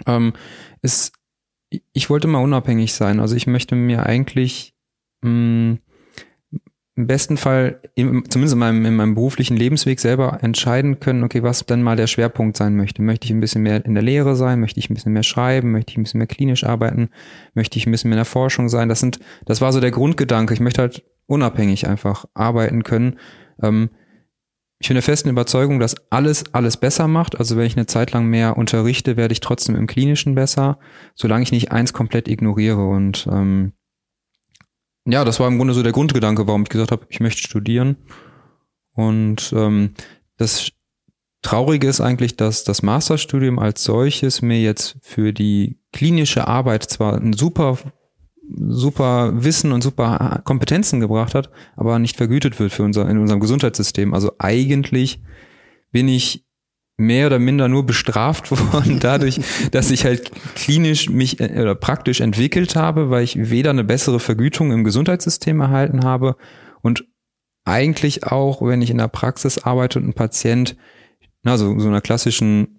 Ähm, 0.06 0.34
ist, 0.82 1.14
ich 1.94 2.10
wollte 2.10 2.28
mal 2.28 2.44
unabhängig 2.44 2.94
sein, 2.94 3.22
also 3.22 3.36
ich 3.36 3.48
möchte 3.48 3.76
mir 3.76 4.06
eigentlich 4.06 4.74
mh, 5.22 5.30
mm, 5.30 5.80
im 6.98 7.08
besten 7.08 7.36
Fall, 7.36 7.82
im, 7.96 8.30
zumindest 8.30 8.54
in 8.54 8.60
meinem, 8.60 8.86
in 8.86 8.96
meinem 8.96 9.16
beruflichen 9.16 9.58
Lebensweg 9.58 10.00
selber 10.00 10.40
entscheiden 10.42 11.02
können, 11.02 11.24
okay, 11.24 11.44
was 11.44 11.66
dann 11.66 11.84
mal 11.84 11.98
der 11.98 12.08
Schwerpunkt 12.08 12.56
sein 12.56 12.78
möchte. 12.78 13.02
Möchte 13.02 13.26
ich 13.26 13.32
ein 13.32 13.42
bisschen 13.42 13.64
mehr 13.64 13.84
in 13.86 13.96
der 13.96 14.04
Lehre 14.04 14.36
sein? 14.38 14.62
Möchte 14.62 14.80
ich 14.80 14.90
ein 14.90 14.94
bisschen 14.94 15.12
mehr 15.12 15.24
schreiben? 15.24 15.72
Möchte 15.72 15.92
ich 15.92 15.98
ein 15.98 16.04
bisschen 16.04 16.20
mehr 16.20 16.28
klinisch 16.28 16.64
arbeiten? 16.64 17.10
Möchte 17.54 17.78
ich 17.78 17.86
ein 17.86 17.92
bisschen 17.92 18.10
mehr 18.10 18.16
in 18.16 18.20
der 18.20 18.26
Forschung 18.26 18.70
sein? 18.70 18.88
Das 18.88 19.02
sind, 19.02 19.20
das 19.46 19.60
war 19.60 19.74
so 19.74 19.82
der 19.82 19.92
Grundgedanke. 19.92 20.54
Ich 20.54 20.62
möchte 20.62 20.82
halt 20.82 21.04
unabhängig 21.28 21.86
einfach 21.86 22.26
arbeiten 22.34 22.84
können. 22.84 23.20
Ähm, 23.62 23.90
ich 24.80 24.88
bin 24.88 24.96
der 24.96 25.04
festen 25.04 25.30
Überzeugung, 25.30 25.80
dass 25.80 25.96
alles 26.12 26.54
alles 26.54 26.78
besser 26.78 27.08
macht. 27.10 27.38
Also 27.38 27.58
wenn 27.58 27.66
ich 27.66 27.76
eine 27.76 27.88
Zeit 27.88 28.12
lang 28.12 28.28
mehr 28.28 28.56
unterrichte, 28.56 29.18
werde 29.18 29.34
ich 29.34 29.42
trotzdem 29.42 29.76
im 29.76 29.88
Klinischen 29.88 30.36
besser, 30.36 30.80
solange 31.14 31.44
ich 31.44 31.52
nicht 31.52 31.72
eins 31.72 31.92
komplett 31.92 32.28
ignoriere. 32.30 32.88
Und 32.88 33.28
ähm, 33.30 33.74
ja, 35.08 35.24
das 35.24 35.40
war 35.40 35.48
im 35.48 35.58
Grunde 35.58 35.74
so 35.74 35.84
der 35.84 35.92
Grundgedanke, 35.92 36.48
warum 36.48 36.64
ich 36.64 36.70
gesagt 36.70 36.92
habe, 36.92 37.06
ich 37.10 37.20
möchte 37.20 37.42
studieren. 37.42 37.98
Und 38.94 39.54
ähm, 39.56 39.94
das 40.38 40.72
Traurige 41.42 41.88
ist 41.88 42.02
eigentlich, 42.02 42.38
dass 42.38 42.64
das 42.64 42.82
Masterstudium 42.82 43.60
als 43.60 43.84
solches 43.84 44.42
mir 44.42 44.62
jetzt 44.62 44.98
für 45.02 45.32
die 45.32 45.80
klinische 45.94 46.48
Arbeit 46.48 46.84
zwar 46.84 47.16
ein 47.16 47.34
super 47.34 47.78
super 48.68 49.44
Wissen 49.44 49.72
und 49.72 49.82
super 49.82 50.42
Kompetenzen 50.44 51.00
gebracht 51.00 51.36
hat, 51.36 51.50
aber 51.76 52.00
nicht 52.00 52.16
vergütet 52.16 52.60
wird 52.60 52.72
für 52.72 52.84
unser 52.84 53.10
in 53.10 53.18
unserem 53.18 53.40
Gesundheitssystem. 53.40 54.14
Also 54.14 54.34
eigentlich 54.38 55.22
bin 55.92 56.08
ich 56.08 56.45
mehr 56.98 57.28
oder 57.28 57.40
minder 57.40 57.68
nur 57.68 57.86
bestraft 57.86 58.52
worden 58.74 59.00
dadurch, 59.00 59.40
dass 59.72 59.92
ich 59.92 60.06
halt 60.06 60.32
klinisch 60.56 61.10
mich 61.10 61.40
äh, 61.40 61.62
oder 61.62 61.76
praktisch 61.76 62.22
entwickelt 62.22 62.76
habe, 62.76 63.10
weil 63.10 63.24
ich 63.24 63.50
weder 63.50 63.72
eine 63.72 63.84
bessere 63.84 64.20
Vergütung 64.20 64.72
im 64.72 64.84
Gesundheitssystem 64.84 65.60
erhalten 65.60 66.04
habe 66.04 66.36
und 66.82 67.06
eigentlich 67.66 68.26
auch, 68.26 68.62
wenn 68.62 68.82
ich 68.82 68.92
in 68.92 69.00
der 69.00 69.08
Praxis 69.08 69.58
arbeite 69.58 70.00
und 70.00 70.08
ein 70.08 70.14
Patient, 70.14 70.76
na, 71.42 71.58
so, 71.58 71.78
so 71.80 71.88
einer 71.88 72.02
klassischen 72.02 72.76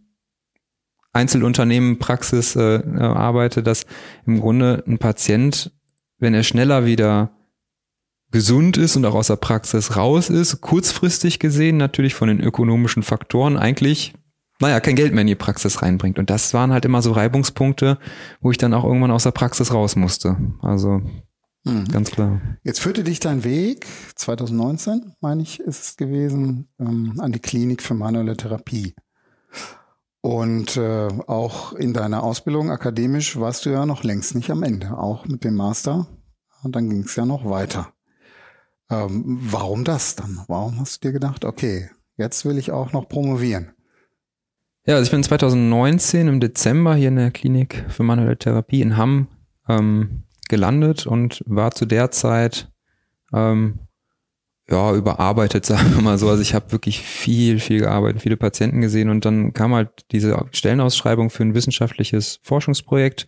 Einzelunternehmen 1.13 1.99
Praxis 1.99 2.57
äh, 2.57 2.77
äh, 2.77 3.01
arbeite, 3.01 3.63
dass 3.63 3.87
im 4.27 4.41
Grunde 4.41 4.85
ein 4.87 4.99
Patient, 4.99 5.73
wenn 6.19 6.35
er 6.35 6.43
schneller 6.43 6.85
wieder 6.85 7.33
gesund 8.37 8.77
ist 8.77 8.97
und 8.97 9.07
auch 9.07 9.15
aus 9.15 9.29
der 9.29 9.37
Praxis 9.37 9.97
raus 9.97 10.29
ist, 10.29 10.61
kurzfristig 10.61 11.39
gesehen 11.39 11.79
natürlich 11.79 12.15
von 12.15 12.29
den 12.29 12.39
ökonomischen 12.39 13.03
Faktoren 13.03 13.57
eigentlich, 13.57 14.13
naja, 14.61 14.79
kein 14.81 14.95
Geld 14.95 15.15
mehr 15.15 15.23
in 15.23 15.27
die 15.27 15.35
Praxis 15.35 15.81
reinbringt. 15.81 16.19
Und 16.19 16.29
das 16.29 16.53
waren 16.53 16.71
halt 16.71 16.85
immer 16.85 17.01
so 17.01 17.13
Reibungspunkte, 17.13 17.97
wo 18.43 18.51
ich 18.51 18.59
dann 18.59 18.75
auch 18.75 18.85
irgendwann 18.85 19.11
aus 19.11 19.23
der 19.23 19.31
Praxis 19.31 19.73
raus 19.73 19.97
musste. 19.97 20.37
Also 20.61 21.01
mhm. 21.65 21.89
ganz 21.91 22.11
klar. 22.11 22.43
Jetzt 22.63 22.81
führte 22.81 23.05
dich 23.05 23.21
dein 23.21 23.43
Weg, 23.43 23.87
2019, 24.17 25.15
meine 25.23 25.41
ich, 25.41 25.61
ist 25.61 25.83
es 25.83 25.97
gewesen, 25.97 26.69
ähm, 26.79 27.15
an 27.19 27.33
die 27.33 27.41
Klinik 27.41 27.81
für 27.81 27.95
manuelle 27.95 28.37
Therapie. 28.37 28.95
Und 30.21 30.77
äh, 30.77 31.09
auch 31.27 31.73
in 31.73 31.95
deiner 31.95 32.23
Ausbildung 32.23 32.71
akademisch 32.71 33.41
warst 33.41 33.65
du 33.65 33.71
ja 33.71 33.87
noch 33.87 34.05
längst 34.05 34.35
nicht 34.35 34.51
am 34.51 34.63
Ende, 34.63 34.99
auch 34.99 35.25
mit 35.25 35.43
dem 35.43 35.55
Master. 35.55 36.07
Und 36.63 36.77
dann 36.77 36.91
ging 36.91 37.05
es 37.05 37.17
ja 37.17 37.25
noch 37.25 37.49
weiter. 37.49 37.95
Ähm, 38.91 39.39
warum 39.41 39.85
das 39.85 40.17
dann? 40.17 40.41
Warum 40.47 40.79
hast 40.81 41.03
du 41.03 41.09
dir 41.09 41.13
gedacht, 41.13 41.45
okay, 41.45 41.91
jetzt 42.17 42.45
will 42.45 42.59
ich 42.59 42.71
auch 42.71 42.93
noch 42.93 43.09
promovieren? 43.09 43.73
Ja, 44.87 44.95
also 44.95 45.05
ich 45.05 45.11
bin 45.11 45.25
2019 45.25 46.29
im 46.29 46.39
Dezember 46.39 46.95
hier 46.95 47.09
in 47.09 47.17
der 47.17 47.33
Klinik 47.33 47.85
für 47.89 48.05
manuelle 48.05 48.39
Therapie 48.39 48.83
in 48.83 48.97
Hamm 48.97 49.29
ähm, 49.69 50.23
gelandet 50.49 51.07
und 51.07 51.43
war 51.47 51.73
zu 51.73 51.87
der 51.87 52.13
Zeit 52.13 52.71
ähm, 53.33 53.81
ja, 54.69 54.95
überarbeitet, 54.95 55.67
sagen 55.67 55.95
wir 55.95 56.03
mal 56.03 56.19
so. 56.19 56.29
Also 56.29 56.43
ich 56.43 56.55
habe 56.55 56.71
wirklich 56.71 57.01
viel, 57.01 57.59
viel 57.59 57.81
gearbeitet, 57.81 58.23
viele 58.23 58.37
Patienten 58.37 58.81
gesehen 58.81 59.11
und 59.11 59.25
dann 59.25 59.53
kam 59.53 59.75
halt 59.75 59.91
diese 60.13 60.47
Stellenausschreibung 60.53 61.31
für 61.31 61.43
ein 61.43 61.55
wissenschaftliches 61.55 62.39
Forschungsprojekt, 62.43 63.27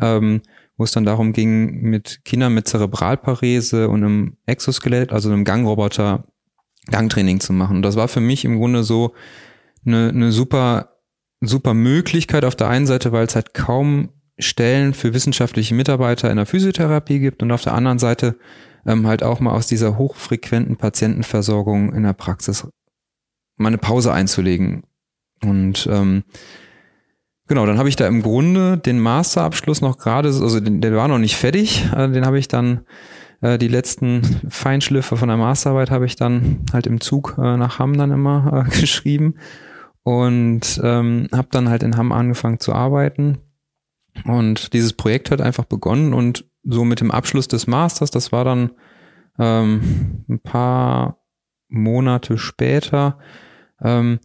ähm, 0.00 0.40
wo 0.76 0.84
es 0.84 0.92
dann 0.92 1.04
darum 1.04 1.32
ging, 1.32 1.80
mit 1.82 2.24
Kindern 2.24 2.54
mit 2.54 2.68
Zerebralparese 2.68 3.88
und 3.88 4.04
einem 4.04 4.36
Exoskelett, 4.46 5.12
also 5.12 5.30
einem 5.30 5.44
Gangroboter, 5.44 6.24
Gangtraining 6.90 7.40
zu 7.40 7.52
machen. 7.52 7.78
Und 7.78 7.82
das 7.82 7.96
war 7.96 8.08
für 8.08 8.20
mich 8.20 8.44
im 8.44 8.58
Grunde 8.58 8.84
so 8.84 9.14
eine, 9.84 10.10
eine 10.10 10.32
super, 10.32 10.98
super 11.40 11.74
Möglichkeit 11.74 12.44
auf 12.44 12.56
der 12.56 12.68
einen 12.68 12.86
Seite, 12.86 13.12
weil 13.12 13.26
es 13.26 13.34
halt 13.34 13.54
kaum 13.54 14.10
Stellen 14.38 14.92
für 14.92 15.14
wissenschaftliche 15.14 15.74
Mitarbeiter 15.74 16.30
in 16.30 16.36
der 16.36 16.46
Physiotherapie 16.46 17.18
gibt 17.18 17.42
und 17.42 17.50
auf 17.52 17.62
der 17.62 17.74
anderen 17.74 17.98
Seite 17.98 18.36
ähm, 18.84 19.06
halt 19.06 19.22
auch 19.22 19.40
mal 19.40 19.52
aus 19.52 19.66
dieser 19.66 19.96
hochfrequenten 19.96 20.76
Patientenversorgung 20.76 21.94
in 21.94 22.02
der 22.02 22.12
Praxis 22.12 22.68
mal 23.56 23.68
eine 23.68 23.78
Pause 23.78 24.12
einzulegen. 24.12 24.82
Und 25.42 25.88
ähm, 25.90 26.24
genau, 27.46 27.66
dann 27.66 27.78
habe 27.78 27.88
ich 27.88 27.96
da 27.96 28.06
im 28.06 28.22
Grunde 28.22 28.78
den 28.78 29.00
Masterabschluss 29.00 29.80
noch 29.80 29.98
gerade, 29.98 30.28
also 30.28 30.60
den, 30.60 30.80
der 30.80 30.94
war 30.94 31.08
noch 31.08 31.18
nicht 31.18 31.36
fertig, 31.36 31.84
äh, 31.94 32.08
den 32.08 32.26
habe 32.26 32.38
ich 32.38 32.48
dann 32.48 32.82
äh, 33.40 33.58
die 33.58 33.68
letzten 33.68 34.22
Feinschliffe 34.48 35.16
von 35.16 35.28
der 35.28 35.36
Masterarbeit 35.36 35.90
habe 35.90 36.06
ich 36.06 36.16
dann 36.16 36.64
halt 36.72 36.86
im 36.86 37.00
Zug 37.00 37.36
äh, 37.38 37.56
nach 37.56 37.78
Hamm 37.78 37.96
dann 37.96 38.10
immer 38.10 38.66
äh, 38.66 38.70
geschrieben 38.80 39.34
und 40.02 40.80
ähm, 40.82 41.28
habe 41.32 41.48
dann 41.50 41.68
halt 41.68 41.82
in 41.82 41.96
Hamm 41.96 42.12
angefangen 42.12 42.60
zu 42.60 42.72
arbeiten. 42.72 43.38
Und 44.24 44.72
dieses 44.72 44.94
Projekt 44.94 45.30
hat 45.30 45.40
einfach 45.40 45.64
begonnen 45.64 46.14
und 46.14 46.46
so 46.62 46.84
mit 46.84 47.00
dem 47.00 47.10
Abschluss 47.10 47.48
des 47.48 47.66
Masters, 47.66 48.10
das 48.10 48.32
war 48.32 48.44
dann 48.44 48.70
ähm, 49.38 50.24
ein 50.28 50.40
paar 50.40 51.18
Monate 51.68 52.38
später, 52.38 53.18
ähm, 53.82 54.20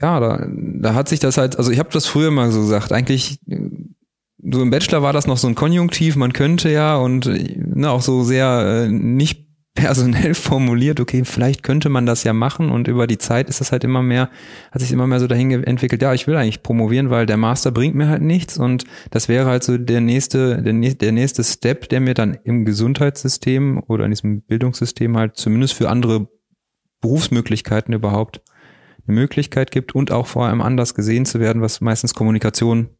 ja, 0.00 0.20
da, 0.20 0.46
da 0.48 0.94
hat 0.94 1.08
sich 1.08 1.20
das 1.20 1.36
halt, 1.36 1.58
also 1.58 1.70
ich 1.70 1.78
habe 1.78 1.90
das 1.92 2.06
früher 2.06 2.30
mal 2.30 2.50
so 2.52 2.60
gesagt, 2.60 2.92
eigentlich 2.92 3.40
so 3.46 4.62
im 4.62 4.70
Bachelor 4.70 5.02
war 5.02 5.12
das 5.12 5.26
noch 5.26 5.36
so 5.36 5.48
ein 5.48 5.54
Konjunktiv, 5.54 6.16
man 6.16 6.32
könnte 6.32 6.70
ja 6.70 6.96
und 6.96 7.26
ne, 7.26 7.90
auch 7.90 8.02
so 8.02 8.22
sehr 8.22 8.86
äh, 8.86 8.88
nicht 8.88 9.48
personell 9.74 10.34
formuliert, 10.34 11.00
okay, 11.00 11.24
vielleicht 11.24 11.62
könnte 11.62 11.88
man 11.88 12.06
das 12.06 12.24
ja 12.24 12.32
machen 12.32 12.70
und 12.70 12.88
über 12.88 13.06
die 13.06 13.18
Zeit 13.18 13.48
ist 13.48 13.60
das 13.60 13.72
halt 13.72 13.84
immer 13.84 14.02
mehr, 14.02 14.30
hat 14.70 14.80
sich 14.80 14.92
immer 14.92 15.06
mehr 15.06 15.20
so 15.20 15.26
dahin 15.26 15.50
entwickelt, 15.64 16.02
ja, 16.02 16.14
ich 16.14 16.26
will 16.26 16.36
eigentlich 16.36 16.62
promovieren, 16.62 17.10
weil 17.10 17.26
der 17.26 17.36
Master 17.36 17.70
bringt 17.70 17.94
mir 17.94 18.08
halt 18.08 18.22
nichts 18.22 18.58
und 18.58 18.84
das 19.10 19.28
wäre 19.28 19.46
halt 19.46 19.64
so 19.64 19.76
der 19.76 20.00
nächste, 20.00 20.62
der, 20.62 20.72
der 20.72 21.12
nächste 21.12 21.44
Step, 21.44 21.88
der 21.88 22.00
mir 22.00 22.14
dann 22.14 22.38
im 22.44 22.64
Gesundheitssystem 22.64 23.82
oder 23.86 24.04
in 24.04 24.10
diesem 24.10 24.42
Bildungssystem 24.42 25.16
halt 25.16 25.36
zumindest 25.36 25.74
für 25.74 25.88
andere 25.88 26.28
Berufsmöglichkeiten 27.00 27.94
überhaupt 27.94 28.40
eine 29.08 29.18
Möglichkeit 29.18 29.70
gibt 29.70 29.94
und 29.94 30.12
auch 30.12 30.26
vor 30.26 30.46
allem 30.46 30.60
anders 30.60 30.94
gesehen 30.94 31.26
zu 31.26 31.40
werden, 31.40 31.62
was 31.62 31.80
meistens 31.80 32.14
Kommunikation 32.14 32.90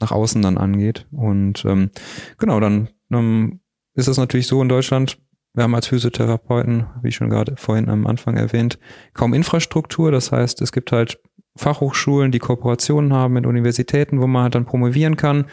nach 0.00 0.12
außen 0.12 0.42
dann 0.42 0.58
angeht. 0.58 1.06
Und 1.12 1.64
ähm, 1.64 1.90
genau, 2.38 2.60
dann 2.60 2.88
ähm, 3.12 3.60
ist 3.94 4.08
das 4.08 4.16
natürlich 4.16 4.46
so 4.46 4.62
in 4.62 4.68
Deutschland, 4.68 5.18
wir 5.54 5.64
haben 5.64 5.74
als 5.74 5.88
Physiotherapeuten, 5.88 6.86
wie 7.02 7.10
schon 7.10 7.30
gerade 7.30 7.56
vorhin 7.56 7.88
am 7.88 8.06
Anfang 8.06 8.36
erwähnt, 8.36 8.78
kaum 9.14 9.34
Infrastruktur. 9.34 10.12
Das 10.12 10.30
heißt, 10.30 10.60
es 10.62 10.72
gibt 10.72 10.92
halt 10.92 11.20
Fachhochschulen, 11.56 12.30
die 12.30 12.38
Kooperationen 12.38 13.12
haben 13.12 13.34
mit 13.34 13.46
Universitäten, 13.46 14.20
wo 14.20 14.26
man 14.26 14.44
halt 14.44 14.54
dann 14.54 14.66
promovieren 14.66 15.16
kann. 15.16 15.46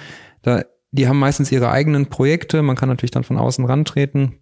Da, 0.43 0.63
die 0.91 1.07
haben 1.07 1.17
meistens 1.17 1.51
ihre 1.51 1.71
eigenen 1.71 2.07
Projekte. 2.07 2.61
Man 2.61 2.75
kann 2.75 2.89
natürlich 2.89 3.11
dann 3.11 3.23
von 3.23 3.37
außen 3.37 3.65
rantreten. 3.65 4.39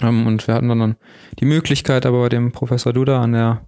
Ähm, 0.00 0.26
und 0.26 0.46
wir 0.46 0.54
hatten 0.54 0.68
dann 0.68 0.96
die 1.38 1.44
Möglichkeit, 1.44 2.06
aber 2.06 2.22
bei 2.22 2.28
dem 2.30 2.52
Professor 2.52 2.92
Duda 2.92 3.20
an 3.20 3.32
der 3.32 3.65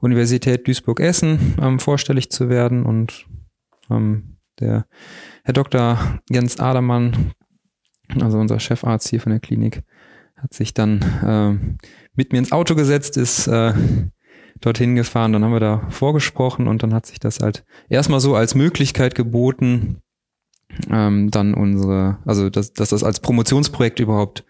Universität 0.00 0.66
Duisburg-Essen 0.66 1.56
ähm, 1.60 1.78
vorstellig 1.78 2.30
zu 2.30 2.48
werden. 2.48 2.84
Und 2.84 3.26
ähm, 3.90 4.36
der 4.58 4.86
Herr 5.44 5.54
Dr. 5.54 6.20
Jens 6.30 6.58
Adermann, 6.58 7.32
also 8.20 8.38
unser 8.38 8.58
Chefarzt 8.58 9.08
hier 9.08 9.20
von 9.20 9.30
der 9.30 9.40
Klinik, 9.40 9.82
hat 10.36 10.54
sich 10.54 10.74
dann 10.74 11.02
äh, 11.22 11.78
mit 12.14 12.32
mir 12.32 12.38
ins 12.38 12.52
Auto 12.52 12.74
gesetzt, 12.74 13.16
ist 13.16 13.46
äh, 13.46 13.74
dorthin 14.60 14.94
gefahren, 14.94 15.32
dann 15.32 15.44
haben 15.44 15.52
wir 15.52 15.60
da 15.60 15.86
vorgesprochen 15.90 16.66
und 16.66 16.82
dann 16.82 16.94
hat 16.94 17.06
sich 17.06 17.18
das 17.18 17.40
halt 17.40 17.64
erstmal 17.88 18.20
so 18.20 18.34
als 18.34 18.54
Möglichkeit 18.54 19.14
geboten, 19.14 20.02
ähm, 20.90 21.30
dann 21.30 21.54
unsere, 21.54 22.18
also 22.24 22.50
dass, 22.50 22.72
dass 22.72 22.90
das 22.90 23.02
als 23.02 23.20
Promotionsprojekt 23.20 24.00
überhaupt 24.00 24.44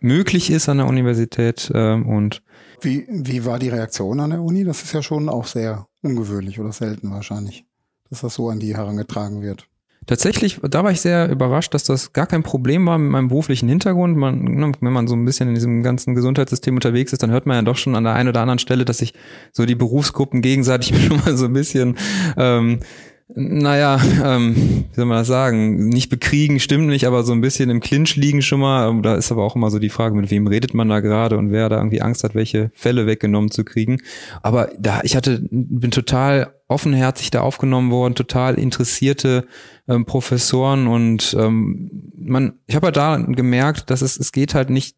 möglich 0.00 0.50
ist 0.50 0.68
an 0.68 0.78
der 0.78 0.86
Universität 0.86 1.70
ähm, 1.74 2.06
und 2.06 2.42
wie, 2.80 3.06
wie 3.08 3.44
war 3.44 3.58
die 3.58 3.68
Reaktion 3.68 4.20
an 4.20 4.30
der 4.30 4.42
Uni? 4.42 4.64
Das 4.64 4.82
ist 4.82 4.92
ja 4.92 5.02
schon 5.02 5.28
auch 5.28 5.46
sehr 5.46 5.86
ungewöhnlich 6.02 6.60
oder 6.60 6.72
selten 6.72 7.10
wahrscheinlich, 7.10 7.64
dass 8.10 8.20
das 8.20 8.34
so 8.34 8.48
an 8.48 8.60
die 8.60 8.76
herangetragen 8.76 9.42
wird. 9.42 9.68
Tatsächlich, 10.06 10.60
da 10.62 10.84
war 10.84 10.92
ich 10.92 11.00
sehr 11.00 11.28
überrascht, 11.28 11.74
dass 11.74 11.82
das 11.82 12.12
gar 12.12 12.28
kein 12.28 12.44
Problem 12.44 12.86
war 12.86 12.96
mit 12.96 13.10
meinem 13.10 13.26
beruflichen 13.26 13.68
Hintergrund. 13.68 14.16
Man, 14.16 14.44
ne, 14.44 14.72
wenn 14.80 14.92
man 14.92 15.08
so 15.08 15.16
ein 15.16 15.24
bisschen 15.24 15.48
in 15.48 15.56
diesem 15.56 15.82
ganzen 15.82 16.14
Gesundheitssystem 16.14 16.76
unterwegs 16.76 17.12
ist, 17.12 17.24
dann 17.24 17.32
hört 17.32 17.46
man 17.46 17.56
ja 17.56 17.62
doch 17.62 17.76
schon 17.76 17.96
an 17.96 18.04
der 18.04 18.14
einen 18.14 18.28
oder 18.28 18.40
anderen 18.40 18.60
Stelle, 18.60 18.84
dass 18.84 18.98
sich 18.98 19.14
so 19.52 19.66
die 19.66 19.74
Berufsgruppen 19.74 20.42
gegenseitig 20.42 20.94
schon 21.06 21.16
mal 21.18 21.36
so 21.36 21.46
ein 21.46 21.52
bisschen 21.52 21.96
ähm, 22.36 22.80
naja, 23.28 24.00
ähm, 24.24 24.54
wie 24.56 24.94
soll 24.94 25.04
man 25.06 25.18
das 25.18 25.26
sagen, 25.26 25.88
nicht 25.88 26.10
bekriegen 26.10 26.60
stimmt 26.60 26.86
nicht, 26.86 27.06
aber 27.06 27.24
so 27.24 27.32
ein 27.32 27.40
bisschen 27.40 27.70
im 27.70 27.80
Clinch 27.80 28.16
liegen 28.16 28.42
schon 28.42 28.60
mal. 28.60 29.00
Da 29.02 29.16
ist 29.16 29.32
aber 29.32 29.44
auch 29.44 29.56
immer 29.56 29.70
so 29.70 29.78
die 29.78 29.88
Frage, 29.88 30.14
mit 30.14 30.30
wem 30.30 30.46
redet 30.46 30.74
man 30.74 30.88
da 30.88 31.00
gerade 31.00 31.36
und 31.36 31.50
wer 31.50 31.68
da 31.68 31.78
irgendwie 31.78 32.02
Angst 32.02 32.22
hat, 32.24 32.34
welche 32.34 32.70
Fälle 32.74 33.06
weggenommen 33.06 33.50
zu 33.50 33.64
kriegen. 33.64 33.98
Aber 34.42 34.70
da, 34.78 35.00
ich 35.02 35.16
hatte, 35.16 35.40
bin 35.50 35.90
total 35.90 36.54
offenherzig 36.68 37.30
da 37.30 37.40
aufgenommen 37.42 37.90
worden, 37.90 38.14
total 38.14 38.54
interessierte 38.54 39.46
ähm, 39.88 40.04
Professoren 40.04 40.86
und 40.86 41.36
ähm, 41.38 42.10
man, 42.16 42.54
ich 42.66 42.74
habe 42.74 42.86
halt 42.86 42.96
da 42.96 43.16
gemerkt, 43.18 43.90
dass 43.90 44.02
es, 44.02 44.18
es 44.18 44.32
geht 44.32 44.54
halt 44.54 44.70
nicht 44.70 44.96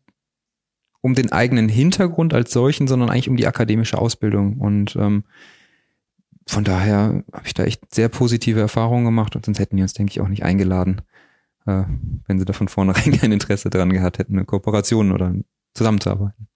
um 1.00 1.14
den 1.14 1.30
eigenen 1.30 1.68
Hintergrund 1.68 2.34
als 2.34 2.52
solchen, 2.52 2.88
sondern 2.88 3.10
eigentlich 3.10 3.28
um 3.28 3.36
die 3.36 3.46
akademische 3.46 3.98
Ausbildung 3.98 4.58
und 4.58 4.96
ähm, 4.96 5.24
von 6.48 6.64
daher 6.64 7.22
habe 7.32 7.46
ich 7.46 7.54
da 7.54 7.64
echt 7.64 7.94
sehr 7.94 8.08
positive 8.08 8.58
Erfahrungen 8.58 9.04
gemacht 9.04 9.36
und 9.36 9.44
sonst 9.44 9.58
hätten 9.58 9.76
die 9.76 9.82
uns, 9.82 9.92
denke 9.92 10.12
ich, 10.12 10.20
auch 10.20 10.28
nicht 10.28 10.44
eingeladen, 10.44 11.02
äh, 11.66 11.84
wenn 12.26 12.38
sie 12.38 12.46
da 12.46 12.54
von 12.54 12.68
vornherein 12.68 13.12
kein 13.18 13.32
Interesse 13.32 13.68
daran 13.68 13.92
gehabt 13.92 14.18
hätten, 14.18 14.34
eine 14.34 14.46
Kooperation 14.46 15.12
oder 15.12 15.34
zusammenzuarbeiten. 15.74 16.48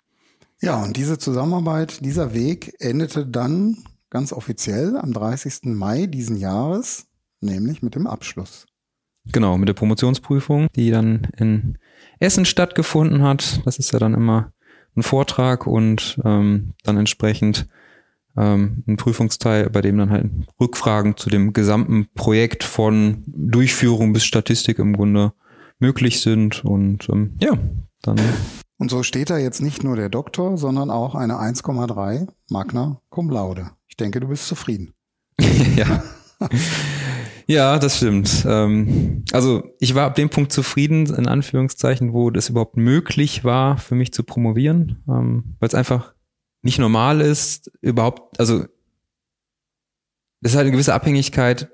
Ja, 0.62 0.82
und 0.82 0.96
diese 0.96 1.18
Zusammenarbeit, 1.18 2.04
dieser 2.04 2.32
Weg 2.34 2.74
endete 2.78 3.26
dann 3.26 3.78
ganz 4.10 4.32
offiziell 4.32 4.96
am 4.96 5.12
30. 5.12 5.64
Mai 5.64 6.06
diesen 6.06 6.36
Jahres, 6.36 7.06
nämlich 7.40 7.82
mit 7.82 7.94
dem 7.94 8.06
Abschluss. 8.06 8.66
Genau, 9.26 9.58
mit 9.58 9.68
der 9.68 9.74
Promotionsprüfung, 9.74 10.68
die 10.74 10.90
dann 10.90 11.28
in 11.36 11.78
Essen 12.18 12.44
stattgefunden 12.44 13.22
hat. 13.22 13.60
Das 13.66 13.78
ist 13.78 13.92
ja 13.92 13.98
dann 13.98 14.14
immer 14.14 14.52
ein 14.96 15.02
Vortrag 15.02 15.66
und 15.66 16.18
ähm, 16.24 16.74
dann 16.82 16.96
entsprechend 16.96 17.68
ähm, 18.36 18.82
ein 18.86 18.96
Prüfungsteil, 18.96 19.70
bei 19.70 19.80
dem 19.80 19.98
dann 19.98 20.10
halt 20.10 20.30
Rückfragen 20.60 21.16
zu 21.16 21.30
dem 21.30 21.52
gesamten 21.52 22.08
Projekt 22.14 22.64
von 22.64 23.22
Durchführung 23.26 24.12
bis 24.12 24.24
Statistik 24.24 24.78
im 24.78 24.94
Grunde 24.94 25.32
möglich 25.78 26.20
sind. 26.20 26.64
Und 26.64 27.08
ähm, 27.10 27.36
ja, 27.40 27.52
dann. 28.02 28.20
Und 28.78 28.90
so 28.90 29.02
steht 29.02 29.30
da 29.30 29.38
jetzt 29.38 29.60
nicht 29.60 29.84
nur 29.84 29.96
der 29.96 30.08
Doktor, 30.08 30.56
sondern 30.56 30.90
auch 30.90 31.14
eine 31.14 31.34
1,3 31.34 32.28
Magna 32.50 33.00
Cum 33.10 33.30
Laude. 33.30 33.70
Ich 33.88 33.96
denke, 33.96 34.20
du 34.20 34.28
bist 34.28 34.46
zufrieden. 34.46 34.92
ja. 35.76 36.02
Ja, 37.46 37.78
das 37.78 37.98
stimmt. 37.98 38.44
Ähm, 38.48 39.24
also 39.32 39.62
ich 39.78 39.94
war 39.94 40.06
ab 40.06 40.14
dem 40.14 40.30
Punkt 40.30 40.52
zufrieden, 40.52 41.06
in 41.06 41.28
Anführungszeichen, 41.28 42.12
wo 42.12 42.30
das 42.30 42.48
überhaupt 42.48 42.76
möglich 42.76 43.44
war, 43.44 43.78
für 43.78 43.94
mich 43.94 44.12
zu 44.12 44.22
promovieren, 44.22 45.02
ähm, 45.08 45.56
weil 45.58 45.68
es 45.68 45.74
einfach 45.74 46.14
nicht 46.62 46.78
normal 46.78 47.20
ist, 47.20 47.70
überhaupt, 47.80 48.38
also 48.38 48.64
es 50.40 50.52
ist 50.52 50.56
halt 50.56 50.64
eine 50.64 50.72
gewisse 50.72 50.94
Abhängigkeit, 50.94 51.68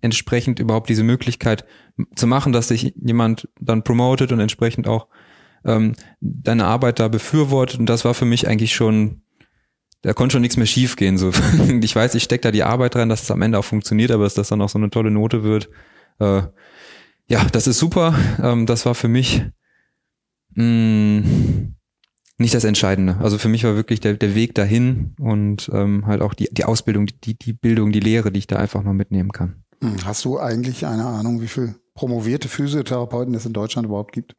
entsprechend 0.00 0.60
überhaupt 0.60 0.88
diese 0.88 1.02
Möglichkeit 1.02 1.64
zu 2.14 2.26
machen, 2.26 2.52
dass 2.52 2.68
sich 2.68 2.94
jemand 2.96 3.48
dann 3.60 3.82
promotet 3.82 4.32
und 4.32 4.40
entsprechend 4.40 4.86
auch 4.86 5.08
ähm, 5.64 5.94
deine 6.20 6.66
Arbeit 6.66 7.00
da 7.00 7.08
befürwortet. 7.08 7.80
Und 7.80 7.86
das 7.86 8.04
war 8.04 8.14
für 8.14 8.24
mich 8.24 8.46
eigentlich 8.46 8.74
schon, 8.74 9.22
da 10.02 10.12
konnte 10.12 10.34
schon 10.34 10.42
nichts 10.42 10.56
mehr 10.56 10.66
schiefgehen. 10.66 11.18
So. 11.18 11.32
ich 11.82 11.94
weiß, 11.94 12.14
ich 12.14 12.22
stecke 12.22 12.42
da 12.42 12.50
die 12.50 12.62
Arbeit 12.62 12.96
rein, 12.96 13.08
dass 13.08 13.22
es 13.22 13.30
am 13.30 13.42
Ende 13.42 13.58
auch 13.58 13.64
funktioniert, 13.64 14.10
aber 14.10 14.24
dass 14.24 14.34
das 14.34 14.48
dann 14.48 14.62
auch 14.62 14.68
so 14.68 14.78
eine 14.78 14.90
tolle 14.90 15.10
Note 15.10 15.42
wird. 15.42 15.68
Äh, 16.20 16.42
ja, 17.26 17.44
das 17.52 17.66
ist 17.66 17.78
super. 17.78 18.16
Ähm, 18.42 18.66
das 18.66 18.86
war 18.86 18.94
für 18.94 19.08
mich 19.08 19.42
mh, 20.54 20.64
mm, 20.64 21.74
nicht 22.38 22.54
das 22.54 22.64
Entscheidende. 22.64 23.18
Also 23.18 23.36
für 23.36 23.48
mich 23.48 23.64
war 23.64 23.74
wirklich 23.74 24.00
der, 24.00 24.14
der 24.14 24.34
Weg 24.34 24.54
dahin 24.54 25.14
und 25.18 25.70
ähm, 25.72 26.06
halt 26.06 26.22
auch 26.22 26.34
die, 26.34 26.48
die 26.50 26.64
Ausbildung, 26.64 27.06
die, 27.24 27.36
die 27.36 27.52
Bildung, 27.52 27.92
die 27.92 28.00
Lehre, 28.00 28.32
die 28.32 28.38
ich 28.38 28.46
da 28.46 28.56
einfach 28.56 28.82
noch 28.82 28.92
mitnehmen 28.92 29.32
kann. 29.32 29.64
Hm, 29.82 29.96
hast 30.04 30.24
du 30.24 30.38
eigentlich 30.38 30.86
eine 30.86 31.04
Ahnung, 31.04 31.40
wie 31.40 31.48
viele 31.48 31.74
promovierte 31.94 32.48
Physiotherapeuten 32.48 33.34
es 33.34 33.44
in 33.44 33.52
Deutschland 33.52 33.86
überhaupt 33.86 34.12
gibt? 34.12 34.34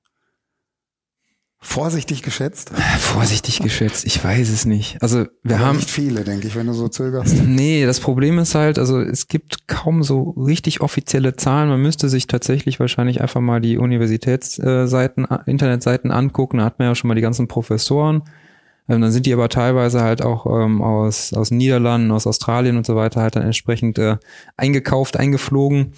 Vorsichtig 1.61 2.23
geschätzt? 2.23 2.71
Vorsichtig 2.99 3.59
geschätzt, 3.59 4.05
ich 4.05 4.23
weiß 4.23 4.49
es 4.49 4.65
nicht. 4.65 5.01
Also 5.01 5.25
wir 5.43 5.57
Aber 5.57 5.65
haben 5.65 5.75
nicht 5.75 5.89
viele, 5.89 6.23
denke 6.23 6.47
ich, 6.47 6.55
wenn 6.55 6.67
du 6.67 6.73
so 6.73 6.87
zögerst. 6.87 7.35
Nee, 7.45 7.85
das 7.85 7.99
Problem 7.99 8.39
ist 8.39 8.55
halt, 8.55 8.79
also 8.79 9.01
es 9.01 9.27
gibt 9.27 9.67
kaum 9.67 10.01
so 10.01 10.31
richtig 10.31 10.79
offizielle 10.79 11.35
Zahlen. 11.35 11.67
Man 11.67 11.81
müsste 11.81 12.07
sich 12.07 12.27
tatsächlich 12.27 12.79
wahrscheinlich 12.79 13.19
einfach 13.19 13.41
mal 13.41 13.59
die 13.59 13.77
Universitätsseiten, 13.77 15.27
Internetseiten 15.45 16.11
angucken. 16.11 16.59
Da 16.59 16.65
hat 16.65 16.79
man 16.79 16.87
ja 16.87 16.95
schon 16.95 17.09
mal 17.09 17.15
die 17.15 17.21
ganzen 17.21 17.49
Professoren. 17.49 18.23
Ähm, 18.87 19.01
dann 19.01 19.11
sind 19.11 19.25
die 19.25 19.33
aber 19.33 19.49
teilweise 19.49 20.01
halt 20.01 20.21
auch 20.21 20.45
ähm, 20.45 20.81
aus, 20.81 21.33
aus 21.33 21.51
Niederlanden, 21.51 22.11
aus 22.11 22.25
Australien 22.25 22.77
und 22.77 22.85
so 22.85 22.95
weiter 22.95 23.21
halt 23.21 23.35
dann 23.35 23.43
entsprechend 23.43 23.99
äh, 23.99 24.15
eingekauft, 24.55 25.17
eingeflogen. 25.17 25.91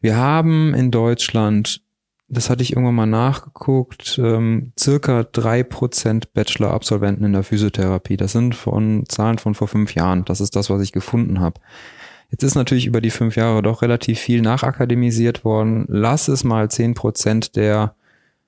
Wir 0.00 0.16
haben 0.16 0.74
in 0.74 0.90
Deutschland 0.90 1.83
das 2.34 2.50
hatte 2.50 2.62
ich 2.62 2.72
irgendwann 2.72 2.94
mal 2.94 3.06
nachgeguckt, 3.06 4.20
ähm, 4.22 4.72
circa 4.78 5.24
drei 5.24 5.62
Prozent 5.62 6.32
Bachelor-Absolventen 6.34 7.24
in 7.24 7.32
der 7.32 7.42
Physiotherapie. 7.42 8.16
Das 8.16 8.32
sind 8.32 8.54
von 8.54 9.04
Zahlen 9.08 9.38
von 9.38 9.54
vor 9.54 9.68
fünf 9.68 9.94
Jahren. 9.94 10.24
Das 10.24 10.40
ist 10.40 10.54
das, 10.56 10.70
was 10.70 10.82
ich 10.82 10.92
gefunden 10.92 11.40
habe. 11.40 11.60
Jetzt 12.30 12.42
ist 12.42 12.54
natürlich 12.54 12.86
über 12.86 13.00
die 13.00 13.10
fünf 13.10 13.36
Jahre 13.36 13.62
doch 13.62 13.82
relativ 13.82 14.18
viel 14.18 14.42
nachakademisiert 14.42 15.44
worden. 15.44 15.86
Lass 15.88 16.28
es 16.28 16.44
mal 16.44 16.70
zehn 16.70 16.94
Prozent 16.94 17.56
der 17.56 17.94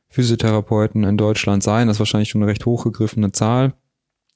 Physiotherapeuten 0.09 1.05
in 1.05 1.16
Deutschland 1.16 1.62
sein. 1.62 1.87
Das 1.87 1.97
ist 1.97 2.00
wahrscheinlich 2.00 2.31
schon 2.31 2.43
eine 2.43 2.50
recht 2.50 2.66
hochgegriffene 2.66 3.33
Zahl. 3.33 3.75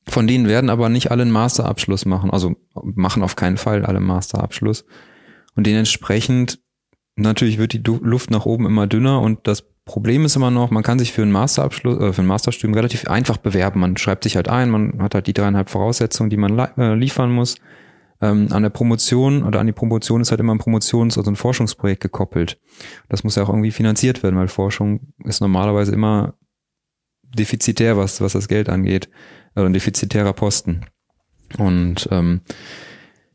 Von 0.08 0.26
denen 0.26 0.48
werden 0.48 0.70
aber 0.70 0.88
nicht 0.88 1.10
alle 1.10 1.22
einen 1.22 1.30
Masterabschluss 1.30 2.06
machen. 2.06 2.30
Also 2.30 2.54
machen 2.74 3.22
auf 3.22 3.36
keinen 3.36 3.56
Fall 3.56 3.84
alle 3.84 3.98
einen 3.98 4.06
Masterabschluss. 4.06 4.84
Und 5.56 5.66
dementsprechend 5.66 6.60
natürlich 7.20 7.58
wird 7.58 7.72
die 7.72 7.82
Luft 7.84 8.30
nach 8.30 8.46
oben 8.46 8.66
immer 8.66 8.86
dünner 8.86 9.20
und 9.20 9.46
das 9.46 9.64
Problem 9.84 10.24
ist 10.24 10.36
immer 10.36 10.50
noch, 10.50 10.70
man 10.70 10.82
kann 10.82 10.98
sich 10.98 11.12
für 11.12 11.22
einen 11.22 11.32
Masterabschluss, 11.32 12.00
äh, 12.00 12.12
für 12.12 12.22
ein 12.22 12.26
Masterstudium 12.26 12.74
relativ 12.74 13.08
einfach 13.08 13.38
bewerben. 13.38 13.80
Man 13.80 13.96
schreibt 13.96 14.24
sich 14.24 14.36
halt 14.36 14.48
ein, 14.48 14.70
man 14.70 15.02
hat 15.02 15.14
halt 15.14 15.26
die 15.26 15.32
dreieinhalb 15.32 15.68
Voraussetzungen, 15.68 16.30
die 16.30 16.36
man 16.36 16.56
äh, 16.58 16.94
liefern 16.94 17.32
muss. 17.32 17.56
Ähm, 18.20 18.48
an 18.50 18.62
der 18.62 18.70
Promotion 18.70 19.42
oder 19.42 19.60
an 19.60 19.66
die 19.66 19.72
Promotion 19.72 20.20
ist 20.20 20.30
halt 20.30 20.40
immer 20.40 20.54
ein 20.54 20.60
Promotions- 20.60 21.18
oder 21.18 21.30
ein 21.30 21.36
Forschungsprojekt 21.36 22.02
gekoppelt. 22.02 22.60
Das 23.08 23.24
muss 23.24 23.36
ja 23.36 23.42
auch 23.42 23.48
irgendwie 23.48 23.70
finanziert 23.70 24.22
werden, 24.22 24.36
weil 24.36 24.48
Forschung 24.48 25.12
ist 25.24 25.40
normalerweise 25.40 25.92
immer 25.92 26.34
defizitär, 27.34 27.96
was, 27.96 28.20
was 28.20 28.34
das 28.34 28.46
Geld 28.46 28.68
angeht. 28.68 29.08
Also 29.54 29.66
ein 29.66 29.72
defizitärer 29.72 30.34
Posten. 30.34 30.86
Und 31.58 32.08
ähm, 32.12 32.42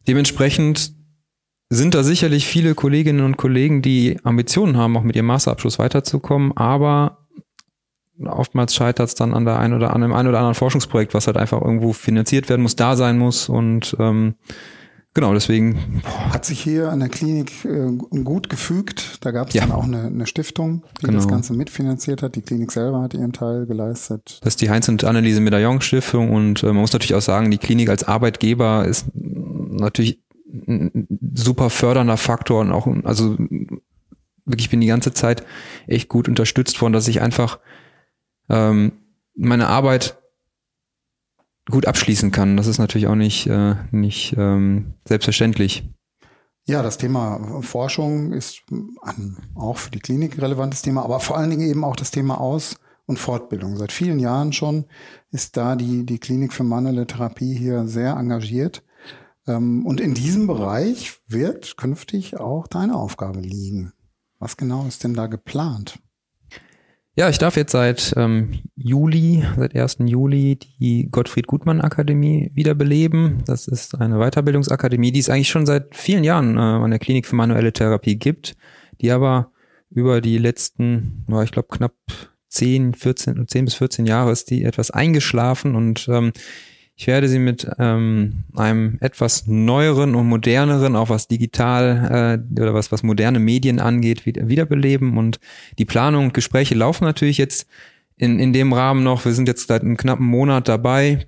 dementsprechend 0.08 0.94
sind 1.70 1.96
da 1.96 2.04
sicherlich 2.04 2.48
viele 2.48 2.76
Kolleginnen 2.76 3.26
und 3.26 3.38
Kollegen, 3.38 3.82
die 3.82 4.18
Ambitionen 4.24 4.78
haben, 4.78 4.96
auch 4.98 5.04
mit 5.04 5.16
ihrem 5.16 5.26
Masterabschluss 5.26 5.80
weiterzukommen, 5.80 6.56
aber 6.56 7.26
oftmals 8.24 8.76
scheitert 8.76 9.10
es 9.10 9.16
dann 9.16 9.34
an 9.34 9.46
der 9.46 9.60
einen 9.60 9.74
oder 9.74 9.94
an 9.94 10.04
einem 10.04 10.14
einen 10.14 10.30
oder 10.30 10.38
anderen 10.38 10.56
Forschungsprojekt, 10.56 11.14
was 11.14 11.28
halt 11.28 11.38
einfach 11.38 11.62
irgendwo 11.62 11.94
finanziert 11.94 12.50
werden 12.50 12.62
muss, 12.62 12.76
da 12.76 12.96
sein 12.96 13.18
muss 13.18 13.50
und 13.50 13.96
ähm, 14.00 14.36
genau 15.14 15.34
deswegen 15.34 16.02
hat 16.30 16.46
sich 16.46 16.62
hier 16.62 16.92
an 16.92 17.00
der 17.00 17.10
Klinik 17.10 17.66
äh, 17.66 17.92
gut 18.24 18.50
gefügt. 18.50 19.18
Da 19.26 19.32
gab 19.32 19.50
es 19.50 19.56
ja. 19.56 19.62
dann 19.62 19.72
auch 19.72 19.86
eine, 19.86 20.04
eine 20.06 20.28
Stiftung, 20.28 20.84
die 21.02 21.08
genau. 21.08 21.18
das 21.18 21.28
Ganze 21.28 21.54
mitfinanziert 21.54 22.22
hat. 22.22 22.36
Die 22.36 22.42
Klinik 22.42 22.72
selber 22.72 23.02
hat 23.02 23.14
ihren 23.14 23.34
Teil 23.34 23.66
geleistet. 23.66 24.40
Das 24.42 24.54
ist 24.54 24.62
die 24.62 24.70
Heinz 24.70 24.88
und 24.88 25.04
Anneliese 25.04 25.42
Medaillon 25.42 25.82
Stiftung 25.82 26.32
und 26.32 26.64
äh, 26.64 26.68
man 26.68 26.78
muss 26.78 26.94
natürlich 26.94 27.16
auch 27.16 27.22
sagen, 27.22 27.50
die 27.52 27.58
Klinik 27.58 27.90
als 27.90 28.04
Arbeitgeber 28.04 28.86
ist 28.86 29.08
natürlich 29.14 30.25
super 31.34 31.70
fördernder 31.70 32.18
Faktor 32.18 32.62
und 32.62 32.72
auch, 32.72 32.88
also 33.04 33.38
wirklich 34.46 34.70
bin 34.70 34.82
die 34.82 34.88
ganze 34.88 35.14
Zeit 35.14 35.46
echt 35.88 36.10
gut 36.10 36.28
unterstützt 36.28 36.82
worden, 36.82 36.94
dass 36.94 37.08
ich 37.08 37.22
einfach 37.22 37.60
ähm, 38.50 38.94
meine 39.36 39.68
Arbeit 39.68 40.18
gut 41.70 41.88
abschließen 41.88 42.32
kann. 42.32 42.58
Das 42.58 42.68
ist 42.68 42.78
natürlich 42.78 43.08
auch 43.08 43.16
nicht, 43.16 43.48
äh, 43.48 43.76
nicht 43.92 44.36
ähm, 44.38 44.94
selbstverständlich. 45.06 45.90
Ja, 46.68 46.82
das 46.82 46.98
Thema 46.98 47.62
Forschung 47.62 48.34
ist 48.34 48.64
ein 49.02 49.38
auch 49.54 49.78
für 49.78 49.92
die 49.92 50.00
Klinik 50.00 50.42
relevantes 50.42 50.82
Thema, 50.82 51.04
aber 51.04 51.20
vor 51.20 51.38
allen 51.38 51.52
Dingen 51.52 51.68
eben 51.68 51.84
auch 51.84 51.96
das 51.96 52.12
Thema 52.12 52.40
Aus- 52.40 52.78
und 53.06 53.20
Fortbildung. 53.20 53.78
Seit 53.78 53.92
vielen 53.92 54.18
Jahren 54.18 54.52
schon 54.52 54.86
ist 55.32 55.58
da 55.58 55.76
die, 55.76 56.06
die 56.06 56.18
Klinik 56.18 56.54
für 56.54 56.64
manuelle 56.64 57.06
Therapie 57.06 57.54
hier 57.54 57.88
sehr 57.88 58.16
engagiert. 58.16 58.84
Ähm, 59.48 59.86
und 59.86 60.00
in 60.02 60.14
diesem 60.14 60.48
Bereich 60.48 61.20
wird 61.28 61.78
künftig 61.78 62.38
auch 62.38 62.68
deine 62.68 62.96
Aufgabe 62.96 63.40
liegen. 63.40 63.94
Was 64.40 64.58
genau 64.58 64.86
ist 64.86 65.04
denn 65.04 65.14
da 65.14 65.28
geplant? 65.28 66.00
Ja, 67.18 67.30
ich 67.30 67.38
darf 67.38 67.56
jetzt 67.56 67.72
seit 67.72 68.14
ähm, 68.18 68.60
Juli, 68.76 69.46
seit 69.56 69.74
1. 69.74 70.00
Juli 70.00 70.58
die 70.58 71.08
Gottfried 71.10 71.48
Gutmann 71.48 71.80
Akademie 71.80 72.52
wiederbeleben. 72.54 73.42
Das 73.46 73.70
ist 73.70 73.96
eine 73.96 74.18
Weiterbildungsakademie, 74.20 75.14
die 75.14 75.22
es 75.22 75.30
eigentlich 75.30 75.48
schon 75.48 75.66
seit 75.66 75.96
vielen 75.96 76.26
Jahren 76.26 76.58
äh, 76.58 76.60
an 76.60 76.92
der 76.92 77.00
Klinik 77.00 77.26
für 77.26 77.38
manuelle 77.38 77.72
Therapie 77.72 78.18
gibt, 78.18 78.58
die 79.00 79.12
aber 79.12 79.52
über 79.90 80.20
die 80.20 80.38
letzten, 80.38 81.26
ja, 81.30 81.42
ich 81.42 81.52
glaube 81.52 81.70
knapp 81.70 81.94
10, 82.50 82.94
14, 82.96 83.48
10 83.48 83.66
bis 83.66 83.76
14 83.76 84.06
Jahre 84.06 84.32
ist 84.32 84.50
die 84.50 84.64
etwas 84.64 84.92
eingeschlafen 84.92 85.76
und 85.76 86.08
ähm, 86.10 86.34
ich 86.98 87.08
werde 87.08 87.28
sie 87.28 87.40
mit 87.40 87.68
ähm, 87.78 88.46
einem 88.56 88.98
etwas 89.02 89.48
neueren 89.48 90.16
und 90.16 90.28
moderneren, 90.28 90.96
auch 90.96 91.10
was 91.10 91.28
digital 91.28 92.40
äh, 92.56 92.62
oder 92.62 92.74
was, 92.74 92.92
was 92.92 93.04
moderne 93.04 93.40
Medien 93.40 93.80
angeht, 93.80 94.26
wieder, 94.26 94.48
wiederbeleben. 94.48 95.18
Und 95.18 95.40
die 95.78 95.84
Planung 95.84 96.26
und 96.26 96.34
Gespräche 96.34 96.74
laufen 96.74 97.04
natürlich 97.04 97.38
jetzt 97.38 97.68
in, 98.16 98.40
in 98.40 98.54
dem 98.54 98.72
Rahmen 98.72 99.04
noch. 99.04 99.26
Wir 99.26 99.34
sind 99.34 99.50
jetzt 99.50 99.68
seit 99.68 99.82
einem 99.82 99.98
knappen 99.98 100.26
Monat 100.26 100.70
dabei. 100.70 101.28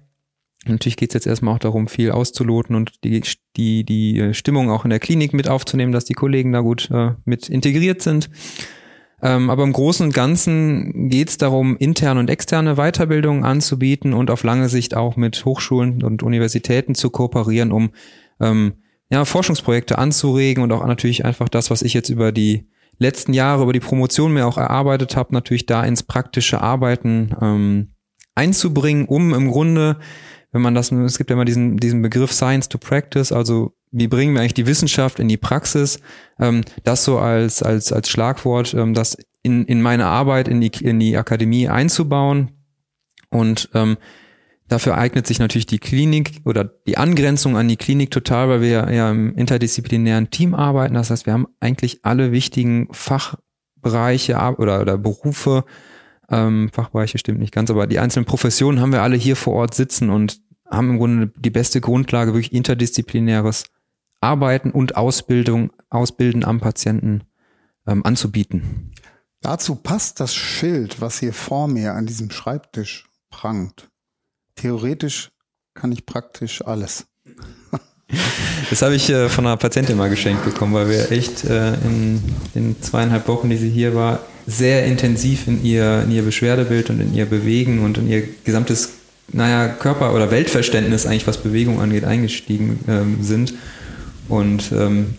Natürlich 0.65 0.95
geht 0.95 1.09
es 1.09 1.15
jetzt 1.15 1.27
erstmal 1.27 1.55
auch 1.55 1.59
darum, 1.59 1.87
viel 1.87 2.11
auszuloten 2.11 2.75
und 2.75 3.03
die, 3.03 3.21
die, 3.57 3.83
die 3.83 4.33
Stimmung 4.33 4.69
auch 4.69 4.85
in 4.85 4.89
der 4.89 4.99
Klinik 4.99 5.33
mit 5.33 5.49
aufzunehmen, 5.49 5.91
dass 5.91 6.05
die 6.05 6.13
Kollegen 6.13 6.53
da 6.53 6.61
gut 6.61 6.89
äh, 6.91 7.11
mit 7.25 7.49
integriert 7.49 8.01
sind. 8.01 8.29
Ähm, 9.21 9.49
aber 9.49 9.63
im 9.63 9.73
Großen 9.73 10.05
und 10.05 10.13
Ganzen 10.13 11.09
geht 11.09 11.29
es 11.29 11.37
darum, 11.37 11.75
interne 11.77 12.19
und 12.19 12.29
externe 12.29 12.75
Weiterbildungen 12.75 13.43
anzubieten 13.43 14.13
und 14.13 14.29
auf 14.29 14.43
lange 14.43 14.69
Sicht 14.69 14.95
auch 14.95 15.15
mit 15.15 15.43
Hochschulen 15.43 16.03
und 16.03 16.21
Universitäten 16.21 16.93
zu 16.93 17.09
kooperieren, 17.09 17.71
um 17.71 17.91
ähm, 18.39 18.73
ja, 19.09 19.25
Forschungsprojekte 19.25 19.97
anzuregen 19.97 20.63
und 20.63 20.71
auch 20.71 20.85
natürlich 20.85 21.25
einfach 21.25 21.49
das, 21.49 21.71
was 21.71 21.81
ich 21.81 21.93
jetzt 21.93 22.09
über 22.09 22.31
die 22.31 22.67
letzten 22.99 23.33
Jahre, 23.33 23.63
über 23.63 23.73
die 23.73 23.79
Promotion 23.79 24.33
mir 24.33 24.45
auch 24.45 24.57
erarbeitet 24.57 25.15
habe, 25.15 25.33
natürlich 25.33 25.65
da 25.65 25.83
ins 25.83 26.03
praktische 26.03 26.61
Arbeiten 26.61 27.35
ähm, 27.41 27.93
einzubringen, 28.35 29.05
um 29.05 29.33
im 29.33 29.49
Grunde, 29.49 29.97
wenn 30.51 30.61
man 30.61 30.75
das, 30.75 30.91
es 30.91 31.17
gibt 31.17 31.29
ja 31.29 31.35
immer 31.35 31.45
diesen, 31.45 31.77
diesen 31.77 32.01
Begriff 32.01 32.31
Science 32.31 32.69
to 32.69 32.77
Practice, 32.77 33.31
also 33.31 33.73
wie 33.91 34.07
bringen 34.07 34.33
wir 34.33 34.41
eigentlich 34.41 34.53
die 34.53 34.67
Wissenschaft 34.67 35.19
in 35.19 35.27
die 35.27 35.37
Praxis? 35.37 35.99
Ähm, 36.39 36.63
das 36.83 37.03
so 37.03 37.19
als, 37.19 37.63
als, 37.63 37.91
als 37.91 38.09
Schlagwort, 38.09 38.73
ähm, 38.73 38.93
das 38.93 39.17
in, 39.43 39.65
in 39.65 39.81
meine 39.81 40.07
Arbeit, 40.07 40.47
in 40.47 40.61
die, 40.61 40.71
in 40.83 40.99
die 40.99 41.17
Akademie 41.17 41.69
einzubauen. 41.69 42.51
Und 43.29 43.69
ähm, 43.73 43.97
dafür 44.67 44.97
eignet 44.97 45.27
sich 45.27 45.39
natürlich 45.39 45.65
die 45.65 45.79
Klinik 45.79 46.41
oder 46.45 46.63
die 46.63 46.97
Angrenzung 46.97 47.57
an 47.57 47.67
die 47.67 47.77
Klinik 47.77 48.11
total, 48.11 48.49
weil 48.49 48.61
wir 48.61 48.91
ja 48.91 49.11
im 49.11 49.35
interdisziplinären 49.35 50.29
Team 50.29 50.53
arbeiten. 50.53 50.95
Das 50.95 51.09
heißt, 51.09 51.25
wir 51.25 51.33
haben 51.33 51.47
eigentlich 51.59 51.99
alle 52.03 52.31
wichtigen 52.31 52.89
Fachbereiche 52.91 54.35
oder, 54.57 54.81
oder 54.81 54.97
Berufe, 54.97 55.65
ähm, 56.29 56.69
Fachbereiche 56.73 57.17
stimmt 57.17 57.39
nicht 57.39 57.53
ganz, 57.53 57.69
aber 57.69 57.87
die 57.87 57.99
einzelnen 57.99 58.25
Professionen 58.25 58.81
haben 58.81 58.91
wir 58.91 59.01
alle 59.01 59.15
hier 59.15 59.37
vor 59.37 59.53
Ort 59.53 59.73
sitzen 59.73 60.09
und 60.09 60.41
haben 60.69 60.91
im 60.91 60.97
Grunde 60.97 61.31
die 61.37 61.49
beste 61.49 61.79
Grundlage, 61.79 62.33
wirklich 62.33 62.51
interdisziplinäres 62.51 63.63
Arbeiten 64.21 64.71
und 64.71 64.95
Ausbildung, 64.95 65.71
Ausbilden 65.89 66.43
am 66.43 66.59
Patienten 66.59 67.23
ähm, 67.87 68.05
anzubieten. 68.05 68.91
Dazu 69.41 69.75
passt 69.75 70.19
das 70.19 70.35
Schild, 70.35 70.99
was 70.99 71.19
hier 71.19 71.33
vor 71.33 71.67
mir 71.67 71.93
an 71.93 72.05
diesem 72.05 72.31
Schreibtisch 72.31 73.05
prangt. 73.29 73.89
Theoretisch 74.55 75.29
kann 75.73 75.91
ich 75.91 76.05
praktisch 76.05 76.65
alles. 76.65 77.05
Das 78.69 78.81
habe 78.81 78.95
ich 78.95 79.09
äh, 79.09 79.27
von 79.27 79.45
einer 79.45 79.57
Patientin 79.57 79.97
mal 79.97 80.09
geschenkt 80.09 80.45
bekommen, 80.45 80.73
weil 80.73 80.89
wir 80.89 81.11
echt 81.11 81.43
äh, 81.43 81.73
in 81.73 82.21
den 82.55 82.81
zweieinhalb 82.81 83.27
Wochen, 83.27 83.49
die 83.49 83.57
sie 83.57 83.69
hier 83.69 83.95
war, 83.95 84.21
sehr 84.45 84.85
intensiv 84.85 85.47
in 85.47 85.63
ihr, 85.63 86.03
in 86.03 86.11
ihr 86.11 86.23
Beschwerdebild 86.23 86.89
und 86.89 87.01
in 87.01 87.13
ihr 87.13 87.25
Bewegen 87.25 87.83
und 87.83 87.97
in 87.97 88.07
ihr 88.07 88.23
gesamtes, 88.45 88.93
naja, 89.31 89.67
Körper- 89.67 90.13
oder 90.13 90.31
Weltverständnis 90.31 91.05
eigentlich, 91.05 91.27
was 91.27 91.37
Bewegung 91.37 91.81
angeht, 91.81 92.05
eingestiegen 92.05 92.79
ähm, 92.87 93.17
sind. 93.21 93.53
Und 94.29 94.71
ähm, 94.71 95.15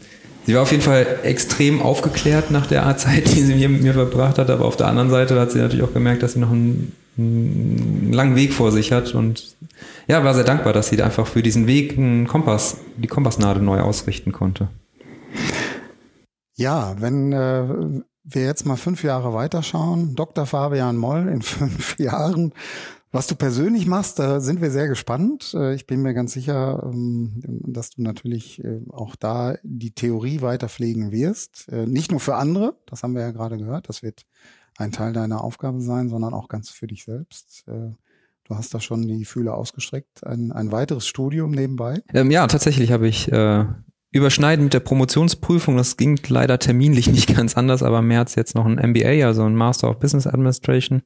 sie 0.47 0.55
war 0.55 0.63
auf 0.63 0.71
jeden 0.71 0.83
Fall 0.83 1.21
extrem 1.23 1.81
aufgeklärt 1.81 2.51
nach 2.51 2.67
der 2.67 2.85
Art 2.85 3.01
Zeit, 3.01 3.27
die 3.27 3.43
sie 3.43 3.69
mit 3.69 3.83
mir 3.83 3.95
verbracht 3.95 4.39
hat, 4.39 4.51
aber 4.51 4.65
auf 4.65 4.77
der 4.77 4.89
anderen 4.89 5.11
Seite 5.11 5.39
hat 5.41 5.51
sie 5.51 5.59
natürlich 5.59 5.85
auch 5.85 5.95
gemerkt, 5.95 6.23
dass 6.23 6.35
sie 6.35 6.41
noch 6.41 6.51
einen, 6.51 6.93
einen 7.17 8.13
langen 8.13 8.37
Weg 8.37 8.53
vor 8.53 8.73
sich 8.73 8.93
hat 8.93 9.15
und 9.15 9.57
ja, 10.07 10.25
war 10.25 10.35
sehr 10.35 10.45
dankbar, 10.45 10.73
dass 10.73 10.89
sie 10.89 11.03
einfach 11.03 11.27
für 11.27 11.43
diesen 11.43 11.67
Weg 11.67 11.99
einen 11.99 12.27
Kompass, 12.27 12.79
die 12.97 13.09
Kompassnadel 13.09 13.63
neu 13.63 13.81
ausrichten 13.81 14.33
konnte. 14.33 14.69
Ja, 16.57 16.97
wenn 16.99 17.33
äh, 17.33 18.03
wir 18.25 18.45
jetzt 18.45 18.67
mal 18.67 18.77
fünf 18.77 19.05
Jahre 19.05 19.33
weiterschauen, 19.33 20.15
Dr. 20.15 20.47
Fabian 20.47 20.97
Moll 20.97 21.29
in 21.29 21.43
fünf 21.43 21.99
Jahren, 21.99 22.53
was 23.11 23.27
du 23.27 23.35
persönlich 23.35 23.87
machst, 23.87 24.19
da 24.19 24.41
sind 24.41 24.61
wir 24.61 24.71
sehr 24.71 24.89
gespannt. 24.89 25.55
Äh, 25.55 25.75
ich 25.75 25.87
bin 25.87 26.03
mir 26.03 26.15
ganz 26.15 26.33
sicher, 26.33 26.83
ähm, 26.85 27.41
dass 27.67 27.91
du 27.91 28.03
natürlich 28.03 28.63
äh, 28.63 28.81
auch 28.91 29.17
da 29.17 29.57
die 29.63 29.93
Theorie 29.93 30.43
weiter 30.43 30.69
pflegen 30.69 31.11
wirst. 31.11 31.69
Äh, 31.71 31.87
nicht 31.87 32.11
nur 32.11 32.21
für 32.21 32.37
andere, 32.37 32.77
das 32.87 33.03
haben 33.03 33.15
wir 33.15 33.23
ja 33.23 33.31
gerade 33.31 33.57
gehört, 33.57 33.89
das 33.89 34.03
wird 34.03 34.23
ein 34.77 34.93
Teil 34.93 35.13
deiner 35.13 35.43
Aufgabe 35.43 35.81
sein, 35.81 36.09
sondern 36.09 36.35
auch 36.35 36.49
ganz 36.49 36.71
für 36.71 36.87
dich 36.87 37.05
selbst. 37.05 37.65
Du 37.67 38.55
hast 38.55 38.73
da 38.73 38.81
schon 38.81 39.03
die 39.03 39.25
Fühler 39.25 39.55
ausgestreckt. 39.55 40.25
Ein, 40.25 40.53
ein 40.53 40.71
weiteres 40.71 41.09
Studium 41.09 41.51
nebenbei? 41.51 42.01
Ähm, 42.15 42.31
ja, 42.31 42.47
tatsächlich 42.47 42.93
habe 42.93 43.09
ich 43.09 43.33
äh, 43.33 43.65
überschneiden 44.13 44.65
mit 44.65 44.75
der 44.75 44.81
Promotionsprüfung. 44.81 45.77
Das 45.77 45.97
ging 45.97 46.21
leider 46.29 46.61
terminlich 46.61 47.09
nicht 47.13 47.35
ganz 47.35 47.57
anders, 47.57 47.83
aber 47.83 47.99
im 47.99 48.07
März 48.07 48.37
jetzt 48.37 48.55
noch 48.55 48.67
ein 48.67 48.77
MBA, 48.77 49.27
also 49.27 49.43
ein 49.43 49.57
Master 49.57 49.91
of 49.91 49.99
Business 49.99 50.29
Administration 50.29 51.03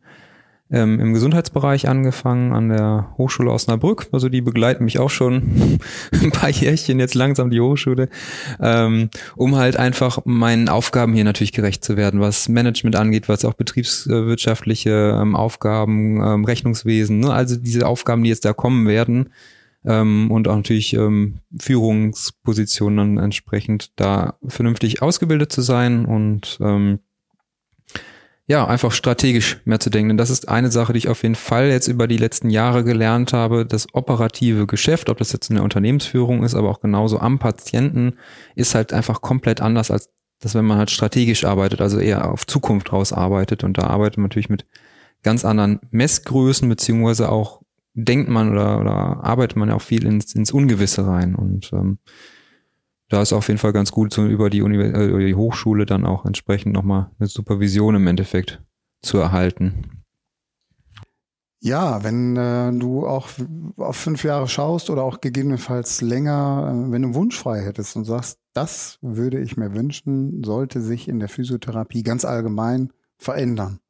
ähm, 0.73 0.99
im 0.99 1.13
Gesundheitsbereich 1.13 1.89
angefangen 1.89 2.53
an 2.53 2.71
der 2.71 3.15
Hochschule 3.19 3.51
Osnabrück. 3.51 4.09
Also 4.11 4.29
die 4.29 4.41
begleiten 4.41 4.85
mich 4.85 4.99
auch 4.99 5.11
schon 5.11 5.79
ein 6.13 6.33
paar 6.33 6.49
Jährchen 6.51 6.99
jetzt 6.99 7.15
langsam 7.15 7.51
die 7.51 7.61
Hochschule, 7.61 8.09
ähm, 8.61 9.11
um 9.37 9.57
halt 9.57 9.77
einfach 9.77 10.21
meinen 10.25 10.69
Aufgaben 10.69 11.13
hier 11.13 11.25
natürlich 11.25 11.53
gerecht 11.53 11.85
zu 11.85 11.97
werden, 11.97 12.21
was 12.21 12.49
Management 12.49 12.97
angeht, 12.97 13.29
was 13.29 13.45
auch 13.45 13.55
betriebswirtschaftliche 13.55 15.19
ähm, 15.21 15.37
Aufgaben, 15.37 16.23
ähm, 16.23 16.45
Rechnungswesen, 16.45 17.21
ne? 17.21 17.33
also 17.33 17.57
diese 17.57 17.87
Aufgaben, 17.87 18.25
die 18.25 18.31
jetzt 18.31 18.45
da 18.45 18.55
kommen 18.55 18.89
werden. 18.89 19.31
Ähm, 19.85 20.31
und 20.31 20.49
auch 20.49 20.57
natürlich 20.57 20.95
ähm, 20.95 21.41
Führungspositionen 21.59 23.17
dann 23.17 23.25
entsprechend 23.25 23.91
da 23.97 24.35
vernünftig 24.47 25.03
ausgebildet 25.03 25.53
zu 25.53 25.61
sein 25.61 26.07
und 26.07 26.59
ja, 28.47 28.67
einfach 28.67 28.93
strategisch 28.93 29.61
mehr 29.65 29.81
zu 29.81 29.89
denken. 29.89 30.11
Denn 30.11 30.17
das 30.17 30.31
ist 30.31 30.49
eine 30.49 30.71
Sache, 30.71 30.93
die 30.93 30.99
ich 30.99 31.09
auf 31.09 31.23
jeden 31.23 31.37
Fall 31.37 31.69
jetzt 31.69 31.89
über 31.89 32.09
die 32.09 32.17
letzten 32.17 32.51
Jahre 32.51 32.85
gelernt 32.85 33.33
habe. 33.33 33.65
Das 33.65 33.87
operative 33.93 34.67
Geschäft, 34.67 35.09
ob 35.09 35.19
das 35.19 35.33
jetzt 35.33 35.49
in 35.49 35.57
der 35.57 35.65
Unternehmensführung 35.65 36.43
ist, 36.43 36.55
aber 36.55 36.71
auch 36.71 36.81
genauso 36.81 37.19
am 37.19 37.39
Patienten, 37.39 38.15
ist 38.57 38.75
halt 38.75 38.93
einfach 38.93 39.21
komplett 39.21 39.61
anders 39.61 39.91
als 39.91 40.11
das, 40.41 40.57
wenn 40.57 40.65
man 40.65 40.77
halt 40.77 40.91
strategisch 40.91 41.45
arbeitet, 41.45 41.81
also 41.81 42.01
eher 42.01 42.31
auf 42.31 42.47
Zukunft 42.47 42.93
raus 42.93 43.13
arbeitet. 43.13 43.63
Und 43.63 43.79
da 43.79 43.85
arbeitet 43.85 44.19
man 44.19 44.25
natürlich 44.25 44.49
mit 44.49 44.67
ganz 45.23 45.45
anderen 45.45 45.79
Messgrößen, 45.91 46.69
beziehungsweise 46.69 47.31
auch 47.31 47.63
denkt 47.95 48.29
man 48.29 48.51
oder, 48.51 48.81
oder 48.81 49.23
arbeitet 49.23 49.57
man 49.57 49.69
ja 49.69 49.77
auch 49.77 49.83
viel 49.83 50.05
ins, 50.05 50.35
ins 50.35 50.51
Ungewisse 50.51 51.07
rein. 51.07 51.37
Und 51.37 51.73
ähm, 51.73 51.99
da 53.13 53.21
ist 53.21 53.35
auf 53.35 53.49
jeden 53.49 53.59
Fall 53.59 53.75
ganz 53.75 53.93
gut, 53.93 54.15
so 54.15 54.25
über 54.25 54.49
die, 54.49 54.63
Univers 54.63 54.99
äh, 54.99 55.05
über 55.05 55.19
die 55.19 55.35
Hochschule 55.35 55.85
dann 55.85 56.07
auch 56.07 56.25
entsprechend 56.25 56.73
nochmal 56.73 57.11
eine 57.19 57.29
Supervision 57.29 57.95
im 57.95 58.07
Endeffekt 58.07 58.63
zu 59.03 59.19
erhalten. 59.19 60.03
Ja, 61.61 62.03
wenn 62.05 62.37
äh, 62.39 62.73
du 62.73 63.07
auch 63.07 63.29
auf 63.77 63.97
fünf 63.97 64.25
Jahre 64.25 64.49
schaust 64.49 64.89
oder 64.89 65.05
auch 65.05 65.21
gegebenenfalls 65.21 66.01
länger, 66.01 66.73
äh, 66.73 66.91
wenn 66.91 67.03
du 67.03 67.15
wunschfrei 67.15 67.61
hättest 67.61 67.97
und 67.97 68.07
sagst, 68.07 68.39
das 68.55 68.99
würde 69.03 69.41
ich 69.41 69.59
mir 69.59 69.75
wünschen, 69.75 70.43
sollte 70.43 70.81
sich 70.81 71.07
in 71.07 71.21
der 71.21 71.29
Physiotherapie 71.29 72.03
ganz 72.03 72.25
allgemein 72.25 72.95
verändern. 73.19 73.81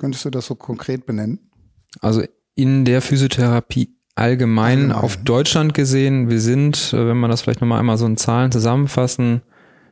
Könntest 0.00 0.24
du 0.24 0.30
das 0.30 0.46
so 0.46 0.56
konkret 0.56 1.06
benennen? 1.06 1.52
Also 2.00 2.24
in 2.56 2.84
der 2.84 3.02
Physiotherapie 3.02 3.95
allgemein, 4.16 4.78
allgemein, 4.78 4.92
auf 4.92 5.16
Deutschland 5.18 5.74
gesehen, 5.74 6.28
wir 6.28 6.40
sind, 6.40 6.92
äh, 6.92 7.06
wenn 7.06 7.18
man 7.18 7.30
das 7.30 7.42
vielleicht 7.42 7.60
nochmal 7.60 7.78
einmal 7.78 7.98
so 7.98 8.06
in 8.06 8.16
Zahlen 8.16 8.50
zusammenfassen 8.50 9.42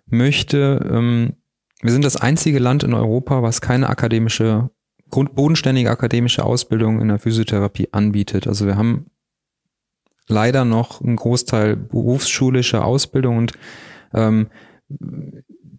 möchte, 0.07 0.85
ähm, 0.91 1.35
wir 1.81 1.93
sind 1.93 2.05
das 2.05 2.17
einzige 2.17 2.59
Land 2.59 2.83
in 2.83 2.95
Europa, 2.95 3.43
was 3.43 3.61
keine 3.61 3.89
akademische, 3.91 4.71
bodenständige 5.11 5.91
akademische 5.91 6.45
Ausbildung 6.45 7.01
in 7.01 7.09
der 7.09 7.19
Physiotherapie 7.19 7.89
anbietet. 7.93 8.47
Also 8.49 8.67
wir 8.67 8.77
haben 8.77 9.11
leider 10.27 10.65
noch 10.65 11.03
einen 11.03 11.17
Großteil 11.17 11.77
berufsschulischer 11.77 12.85
Ausbildung 12.85 13.37
und 13.37 13.53
ähm, 14.15 14.49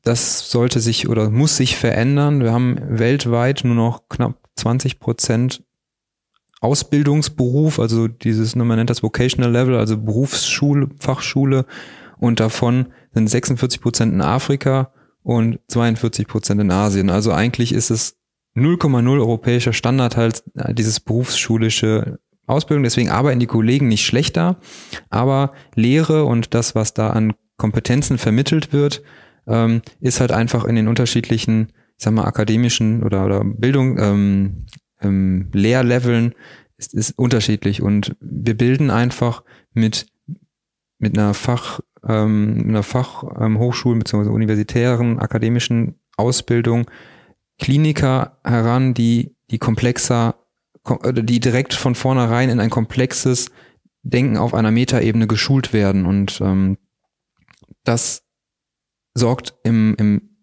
das 0.03 0.51
sollte 0.51 0.79
sich 0.79 1.09
oder 1.09 1.31
muss 1.31 1.57
sich 1.57 1.75
verändern. 1.75 2.41
Wir 2.41 2.53
haben 2.53 2.77
weltweit 2.87 3.61
nur 3.63 3.75
noch 3.75 4.07
knapp 4.07 4.37
20 4.55 4.99
Prozent 4.99 5.63
Ausbildungsberuf, 6.65 7.79
also 7.79 8.07
dieses, 8.07 8.55
man 8.55 8.67
nennt 8.77 8.89
das 8.89 9.03
Vocational 9.03 9.51
Level, 9.51 9.75
also 9.75 9.97
Berufsschule, 9.97 10.89
Fachschule 10.99 11.65
und 12.17 12.39
davon 12.39 12.87
sind 13.13 13.29
46 13.29 13.81
Prozent 13.81 14.13
in 14.13 14.21
Afrika 14.21 14.91
und 15.21 15.59
42 15.67 16.27
Prozent 16.27 16.59
in 16.59 16.71
Asien. 16.71 17.09
Also 17.09 17.31
eigentlich 17.31 17.71
ist 17.71 17.91
es 17.91 18.17
0,0 18.55 19.19
europäischer 19.19 19.73
Standard 19.73 20.17
halt 20.17 20.43
äh, 20.55 20.73
dieses 20.73 20.99
berufsschulische 20.99 22.19
Ausbildung. 22.47 22.83
Deswegen 22.83 23.09
arbeiten 23.09 23.39
die 23.39 23.47
Kollegen 23.47 23.87
nicht 23.87 24.05
schlechter, 24.05 24.57
aber 25.09 25.53
Lehre 25.75 26.25
und 26.25 26.53
das, 26.53 26.73
was 26.73 26.93
da 26.93 27.11
an 27.11 27.33
Kompetenzen 27.57 28.17
vermittelt 28.17 28.73
wird, 28.73 29.03
ähm, 29.47 29.81
ist 29.99 30.19
halt 30.19 30.31
einfach 30.31 30.65
in 30.65 30.75
den 30.75 30.87
unterschiedlichen, 30.87 31.67
ich 31.97 32.03
sag 32.03 32.13
mal, 32.13 32.25
akademischen 32.25 33.03
oder, 33.03 33.25
oder 33.25 33.43
Bildung, 33.43 33.97
ähm, 33.99 34.65
ähm, 35.01 35.49
Lehrleveln 35.53 36.33
ist, 36.77 36.93
ist 36.93 37.17
unterschiedlich 37.17 37.81
und 37.81 38.15
wir 38.19 38.55
bilden 38.55 38.91
einfach 38.91 39.43
mit 39.73 40.07
mit 40.97 41.17
einer 41.17 41.33
Fach 41.33 41.79
ähm, 42.07 42.65
einer 42.67 42.83
Fachhochschule 42.83 43.95
ähm, 43.95 43.99
bzw. 43.99 44.29
universitären 44.29 45.19
akademischen 45.19 45.99
Ausbildung 46.17 46.89
Kliniker 47.59 48.39
heran, 48.43 48.93
die 48.93 49.35
die 49.49 49.59
komplexer 49.59 50.35
die 51.13 51.39
direkt 51.39 51.73
von 51.73 51.95
vornherein 51.95 52.49
in 52.49 52.59
ein 52.59 52.69
komplexes 52.69 53.49
Denken 54.03 54.37
auf 54.37 54.53
einer 54.53 54.69
Metaebene 54.69 55.25
geschult 55.25 55.73
werden 55.73 56.05
und 56.05 56.39
ähm, 56.41 56.77
das 57.83 58.23
sorgt 59.15 59.55
im, 59.63 59.95
im 59.97 60.34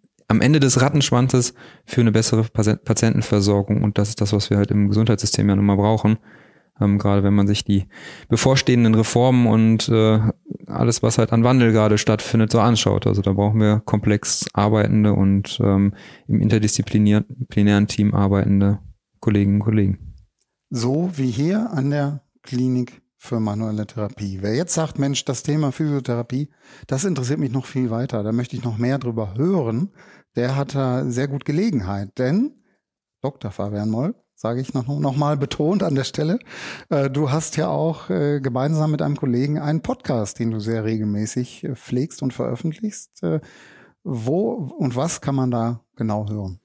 Ende 0.42 0.60
des 0.60 0.80
Rattenschwanzes 0.80 1.54
für 1.84 2.00
eine 2.00 2.12
bessere 2.12 2.44
Patientenversorgung. 2.44 3.82
Und 3.82 3.98
das 3.98 4.10
ist 4.10 4.20
das, 4.20 4.32
was 4.32 4.50
wir 4.50 4.58
halt 4.58 4.70
im 4.70 4.88
Gesundheitssystem 4.88 5.48
ja 5.48 5.56
nun 5.56 5.64
mal 5.66 5.76
brauchen. 5.76 6.18
Ähm, 6.80 6.98
gerade 6.98 7.22
wenn 7.22 7.34
man 7.34 7.46
sich 7.46 7.64
die 7.64 7.86
bevorstehenden 8.28 8.94
Reformen 8.94 9.46
und 9.46 9.88
äh, 9.88 10.20
alles, 10.66 11.02
was 11.02 11.18
halt 11.18 11.32
an 11.32 11.44
Wandel 11.44 11.72
gerade 11.72 11.98
stattfindet, 11.98 12.50
so 12.50 12.60
anschaut. 12.60 13.06
Also 13.06 13.22
da 13.22 13.32
brauchen 13.32 13.60
wir 13.60 13.82
komplex 13.84 14.46
arbeitende 14.52 15.12
und 15.12 15.58
ähm, 15.62 15.94
im 16.28 16.40
interdisziplinären 16.40 17.86
Team 17.88 18.14
arbeitende 18.14 18.78
Kolleginnen 19.20 19.56
und 19.56 19.64
Kollegen. 19.64 20.14
So 20.70 21.10
wie 21.14 21.30
hier 21.30 21.70
an 21.70 21.90
der 21.90 22.22
Klinik 22.42 23.02
für 23.18 23.38
manuelle 23.38 23.86
Therapie. 23.86 24.38
Wer 24.40 24.56
jetzt 24.56 24.74
sagt, 24.74 24.98
Mensch, 24.98 25.24
das 25.24 25.44
Thema 25.44 25.70
Physiotherapie, 25.70 26.48
das 26.88 27.04
interessiert 27.04 27.38
mich 27.38 27.52
noch 27.52 27.66
viel 27.66 27.90
weiter, 27.90 28.24
da 28.24 28.32
möchte 28.32 28.56
ich 28.56 28.64
noch 28.64 28.78
mehr 28.78 28.98
drüber 28.98 29.34
hören, 29.36 29.90
der 30.36 30.56
hat 30.56 30.74
da 30.74 31.04
sehr 31.04 31.28
gut 31.28 31.44
Gelegenheit. 31.44 32.18
Denn, 32.18 32.62
Dr. 33.20 33.50
Fabian 33.50 33.90
Moll, 33.90 34.14
sage 34.34 34.60
ich 34.60 34.74
noch, 34.74 34.86
noch 34.86 35.16
mal 35.16 35.36
betont 35.36 35.82
an 35.82 35.94
der 35.94 36.04
Stelle, 36.04 36.38
äh, 36.90 37.08
du 37.08 37.30
hast 37.30 37.56
ja 37.56 37.68
auch 37.68 38.10
äh, 38.10 38.40
gemeinsam 38.40 38.90
mit 38.90 39.02
einem 39.02 39.16
Kollegen 39.16 39.58
einen 39.58 39.82
Podcast, 39.82 40.38
den 40.38 40.50
du 40.50 40.60
sehr 40.60 40.84
regelmäßig 40.84 41.64
äh, 41.64 41.74
pflegst 41.74 42.22
und 42.22 42.32
veröffentlichst. 42.32 43.22
Äh, 43.22 43.40
wo 44.04 44.74
und 44.78 44.96
was 44.96 45.20
kann 45.20 45.36
man 45.36 45.50
da 45.50 45.80
genau 45.96 46.28
hören? 46.28 46.58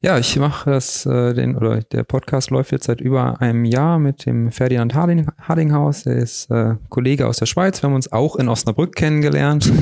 Ja, 0.00 0.16
ich 0.16 0.36
mache 0.38 0.70
das, 0.70 1.06
äh, 1.06 1.34
den, 1.34 1.56
oder 1.56 1.80
der 1.80 2.04
Podcast 2.04 2.50
läuft 2.50 2.70
jetzt 2.70 2.84
seit 2.84 3.00
über 3.00 3.40
einem 3.40 3.64
Jahr 3.64 3.98
mit 3.98 4.26
dem 4.26 4.52
Ferdinand 4.52 4.94
Harding, 4.94 5.26
Hardinghaus. 5.40 6.04
Der 6.04 6.16
ist 6.16 6.48
äh, 6.52 6.76
Kollege 6.88 7.26
aus 7.26 7.38
der 7.38 7.46
Schweiz. 7.46 7.82
Wir 7.82 7.88
haben 7.88 7.96
uns 7.96 8.12
auch 8.12 8.36
in 8.36 8.48
Osnabrück 8.48 8.94
kennengelernt 8.94 9.72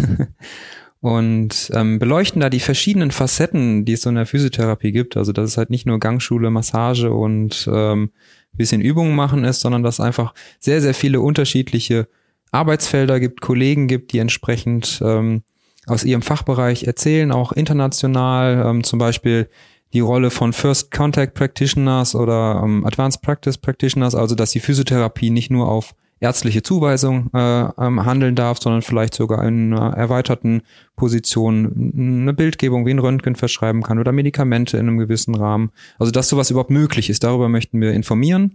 und 1.00 1.70
ähm, 1.74 1.98
beleuchten 1.98 2.40
da 2.40 2.50
die 2.50 2.60
verschiedenen 2.60 3.10
Facetten, 3.10 3.84
die 3.84 3.92
es 3.92 4.02
so 4.02 4.08
in 4.08 4.16
der 4.16 4.26
Physiotherapie 4.26 4.92
gibt. 4.92 5.16
Also 5.16 5.32
dass 5.32 5.50
es 5.50 5.56
halt 5.56 5.70
nicht 5.70 5.86
nur 5.86 6.00
Gangschule, 6.00 6.50
Massage 6.50 7.12
und 7.12 7.68
ähm, 7.72 8.10
bisschen 8.52 8.80
Übungen 8.80 9.14
machen 9.14 9.44
ist, 9.44 9.60
sondern 9.60 9.82
dass 9.82 10.00
einfach 10.00 10.34
sehr, 10.58 10.80
sehr 10.80 10.94
viele 10.94 11.20
unterschiedliche 11.20 12.08
Arbeitsfelder 12.50 13.20
gibt, 13.20 13.40
Kollegen 13.40 13.86
gibt, 13.86 14.12
die 14.12 14.18
entsprechend 14.18 15.00
ähm, 15.04 15.42
aus 15.86 16.04
ihrem 16.04 16.22
Fachbereich 16.22 16.84
erzählen, 16.84 17.30
auch 17.32 17.52
international, 17.52 18.64
ähm, 18.66 18.82
zum 18.82 18.98
Beispiel 18.98 19.48
die 19.92 20.00
Rolle 20.00 20.30
von 20.30 20.52
First 20.52 20.90
Contact 20.90 21.34
Practitioners 21.34 22.14
oder 22.14 22.60
ähm, 22.64 22.84
Advanced 22.84 23.22
Practice 23.22 23.58
Practitioners, 23.58 24.14
also 24.14 24.34
dass 24.34 24.50
die 24.50 24.60
Physiotherapie 24.60 25.30
nicht 25.30 25.50
nur 25.50 25.68
auf 25.68 25.94
ärztliche 26.20 26.62
Zuweisung 26.62 27.30
äh, 27.34 27.68
ähm, 27.78 28.04
handeln 28.04 28.34
darf, 28.34 28.58
sondern 28.58 28.82
vielleicht 28.82 29.14
sogar 29.14 29.46
in 29.46 29.72
einer 29.74 29.94
erweiterten 29.94 30.62
Position 30.96 31.92
eine 31.96 32.32
Bildgebung 32.32 32.84
wie 32.86 32.92
ein 32.92 32.98
Röntgen 32.98 33.36
verschreiben 33.36 33.82
kann 33.82 33.98
oder 33.98 34.12
Medikamente 34.12 34.78
in 34.78 34.88
einem 34.88 34.96
gewissen 34.98 35.34
Rahmen. 35.34 35.72
Also 35.98 36.12
dass 36.12 36.28
sowas 36.28 36.50
überhaupt 36.50 36.70
möglich 36.70 37.10
ist, 37.10 37.24
darüber 37.24 37.48
möchten 37.48 37.80
wir 37.80 37.92
informieren. 37.92 38.52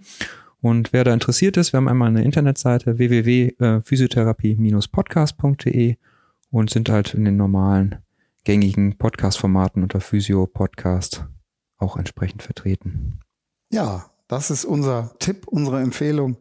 Und 0.62 0.93
wer 0.93 1.04
da 1.04 1.13
interessiert 1.13 1.58
ist, 1.58 1.74
wir 1.74 1.78
haben 1.78 1.88
einmal 1.88 2.10
eine 2.10 2.24
Internetseite 2.24 3.00
www.physiotherapie-podcast.de 3.00 5.95
und 6.52 6.69
sind 6.69 6.89
halt 6.89 7.13
in 7.13 7.26
den 7.26 7.38
normalen 7.38 7.97
gängigen 8.43 8.97
Podcast-Formaten 8.97 9.84
unter 9.84 10.02
Physio 10.02 10.47
Podcast 10.47 11.26
auch 11.78 11.95
entsprechend 11.97 12.41
vertreten. 12.43 13.19
Ja, 13.71 14.08
das 14.28 14.52
ist 14.52 14.65
unser 14.65 15.15
Tipp, 15.19 15.47
unsere 15.47 15.82
Empfehlung 15.82 16.38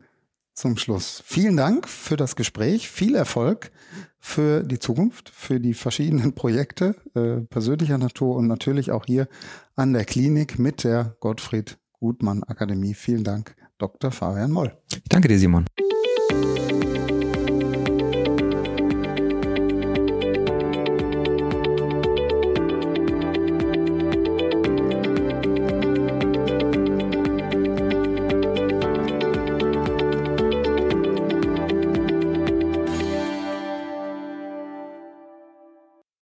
zum 0.54 0.76
Schluss. 0.76 1.22
Vielen 1.24 1.56
Dank 1.56 1.88
für 1.88 2.16
das 2.16 2.36
Gespräch, 2.36 2.90
viel 2.90 3.14
Erfolg 3.14 3.70
für 4.18 4.62
die 4.62 4.78
Zukunft, 4.78 5.30
für 5.30 5.60
die 5.60 5.74
verschiedenen 5.74 6.34
Projekte 6.34 6.94
äh, 7.14 7.40
persönlicher 7.46 7.98
Natur 7.98 8.36
und 8.36 8.46
natürlich 8.46 8.90
auch 8.90 9.06
hier 9.06 9.28
an 9.76 9.92
der 9.92 10.04
Klinik 10.04 10.58
mit 10.58 10.84
der 10.84 11.16
Gottfried 11.20 11.78
Gutmann 11.98 12.42
Akademie. 12.44 12.94
Vielen 12.94 13.24
Dank, 13.24 13.56
Dr. 13.78 14.10
Fabian 14.10 14.50
Moll. 14.50 14.76
Ich 14.92 15.02
danke 15.08 15.28
dir, 15.28 15.38
Simon. 15.38 15.64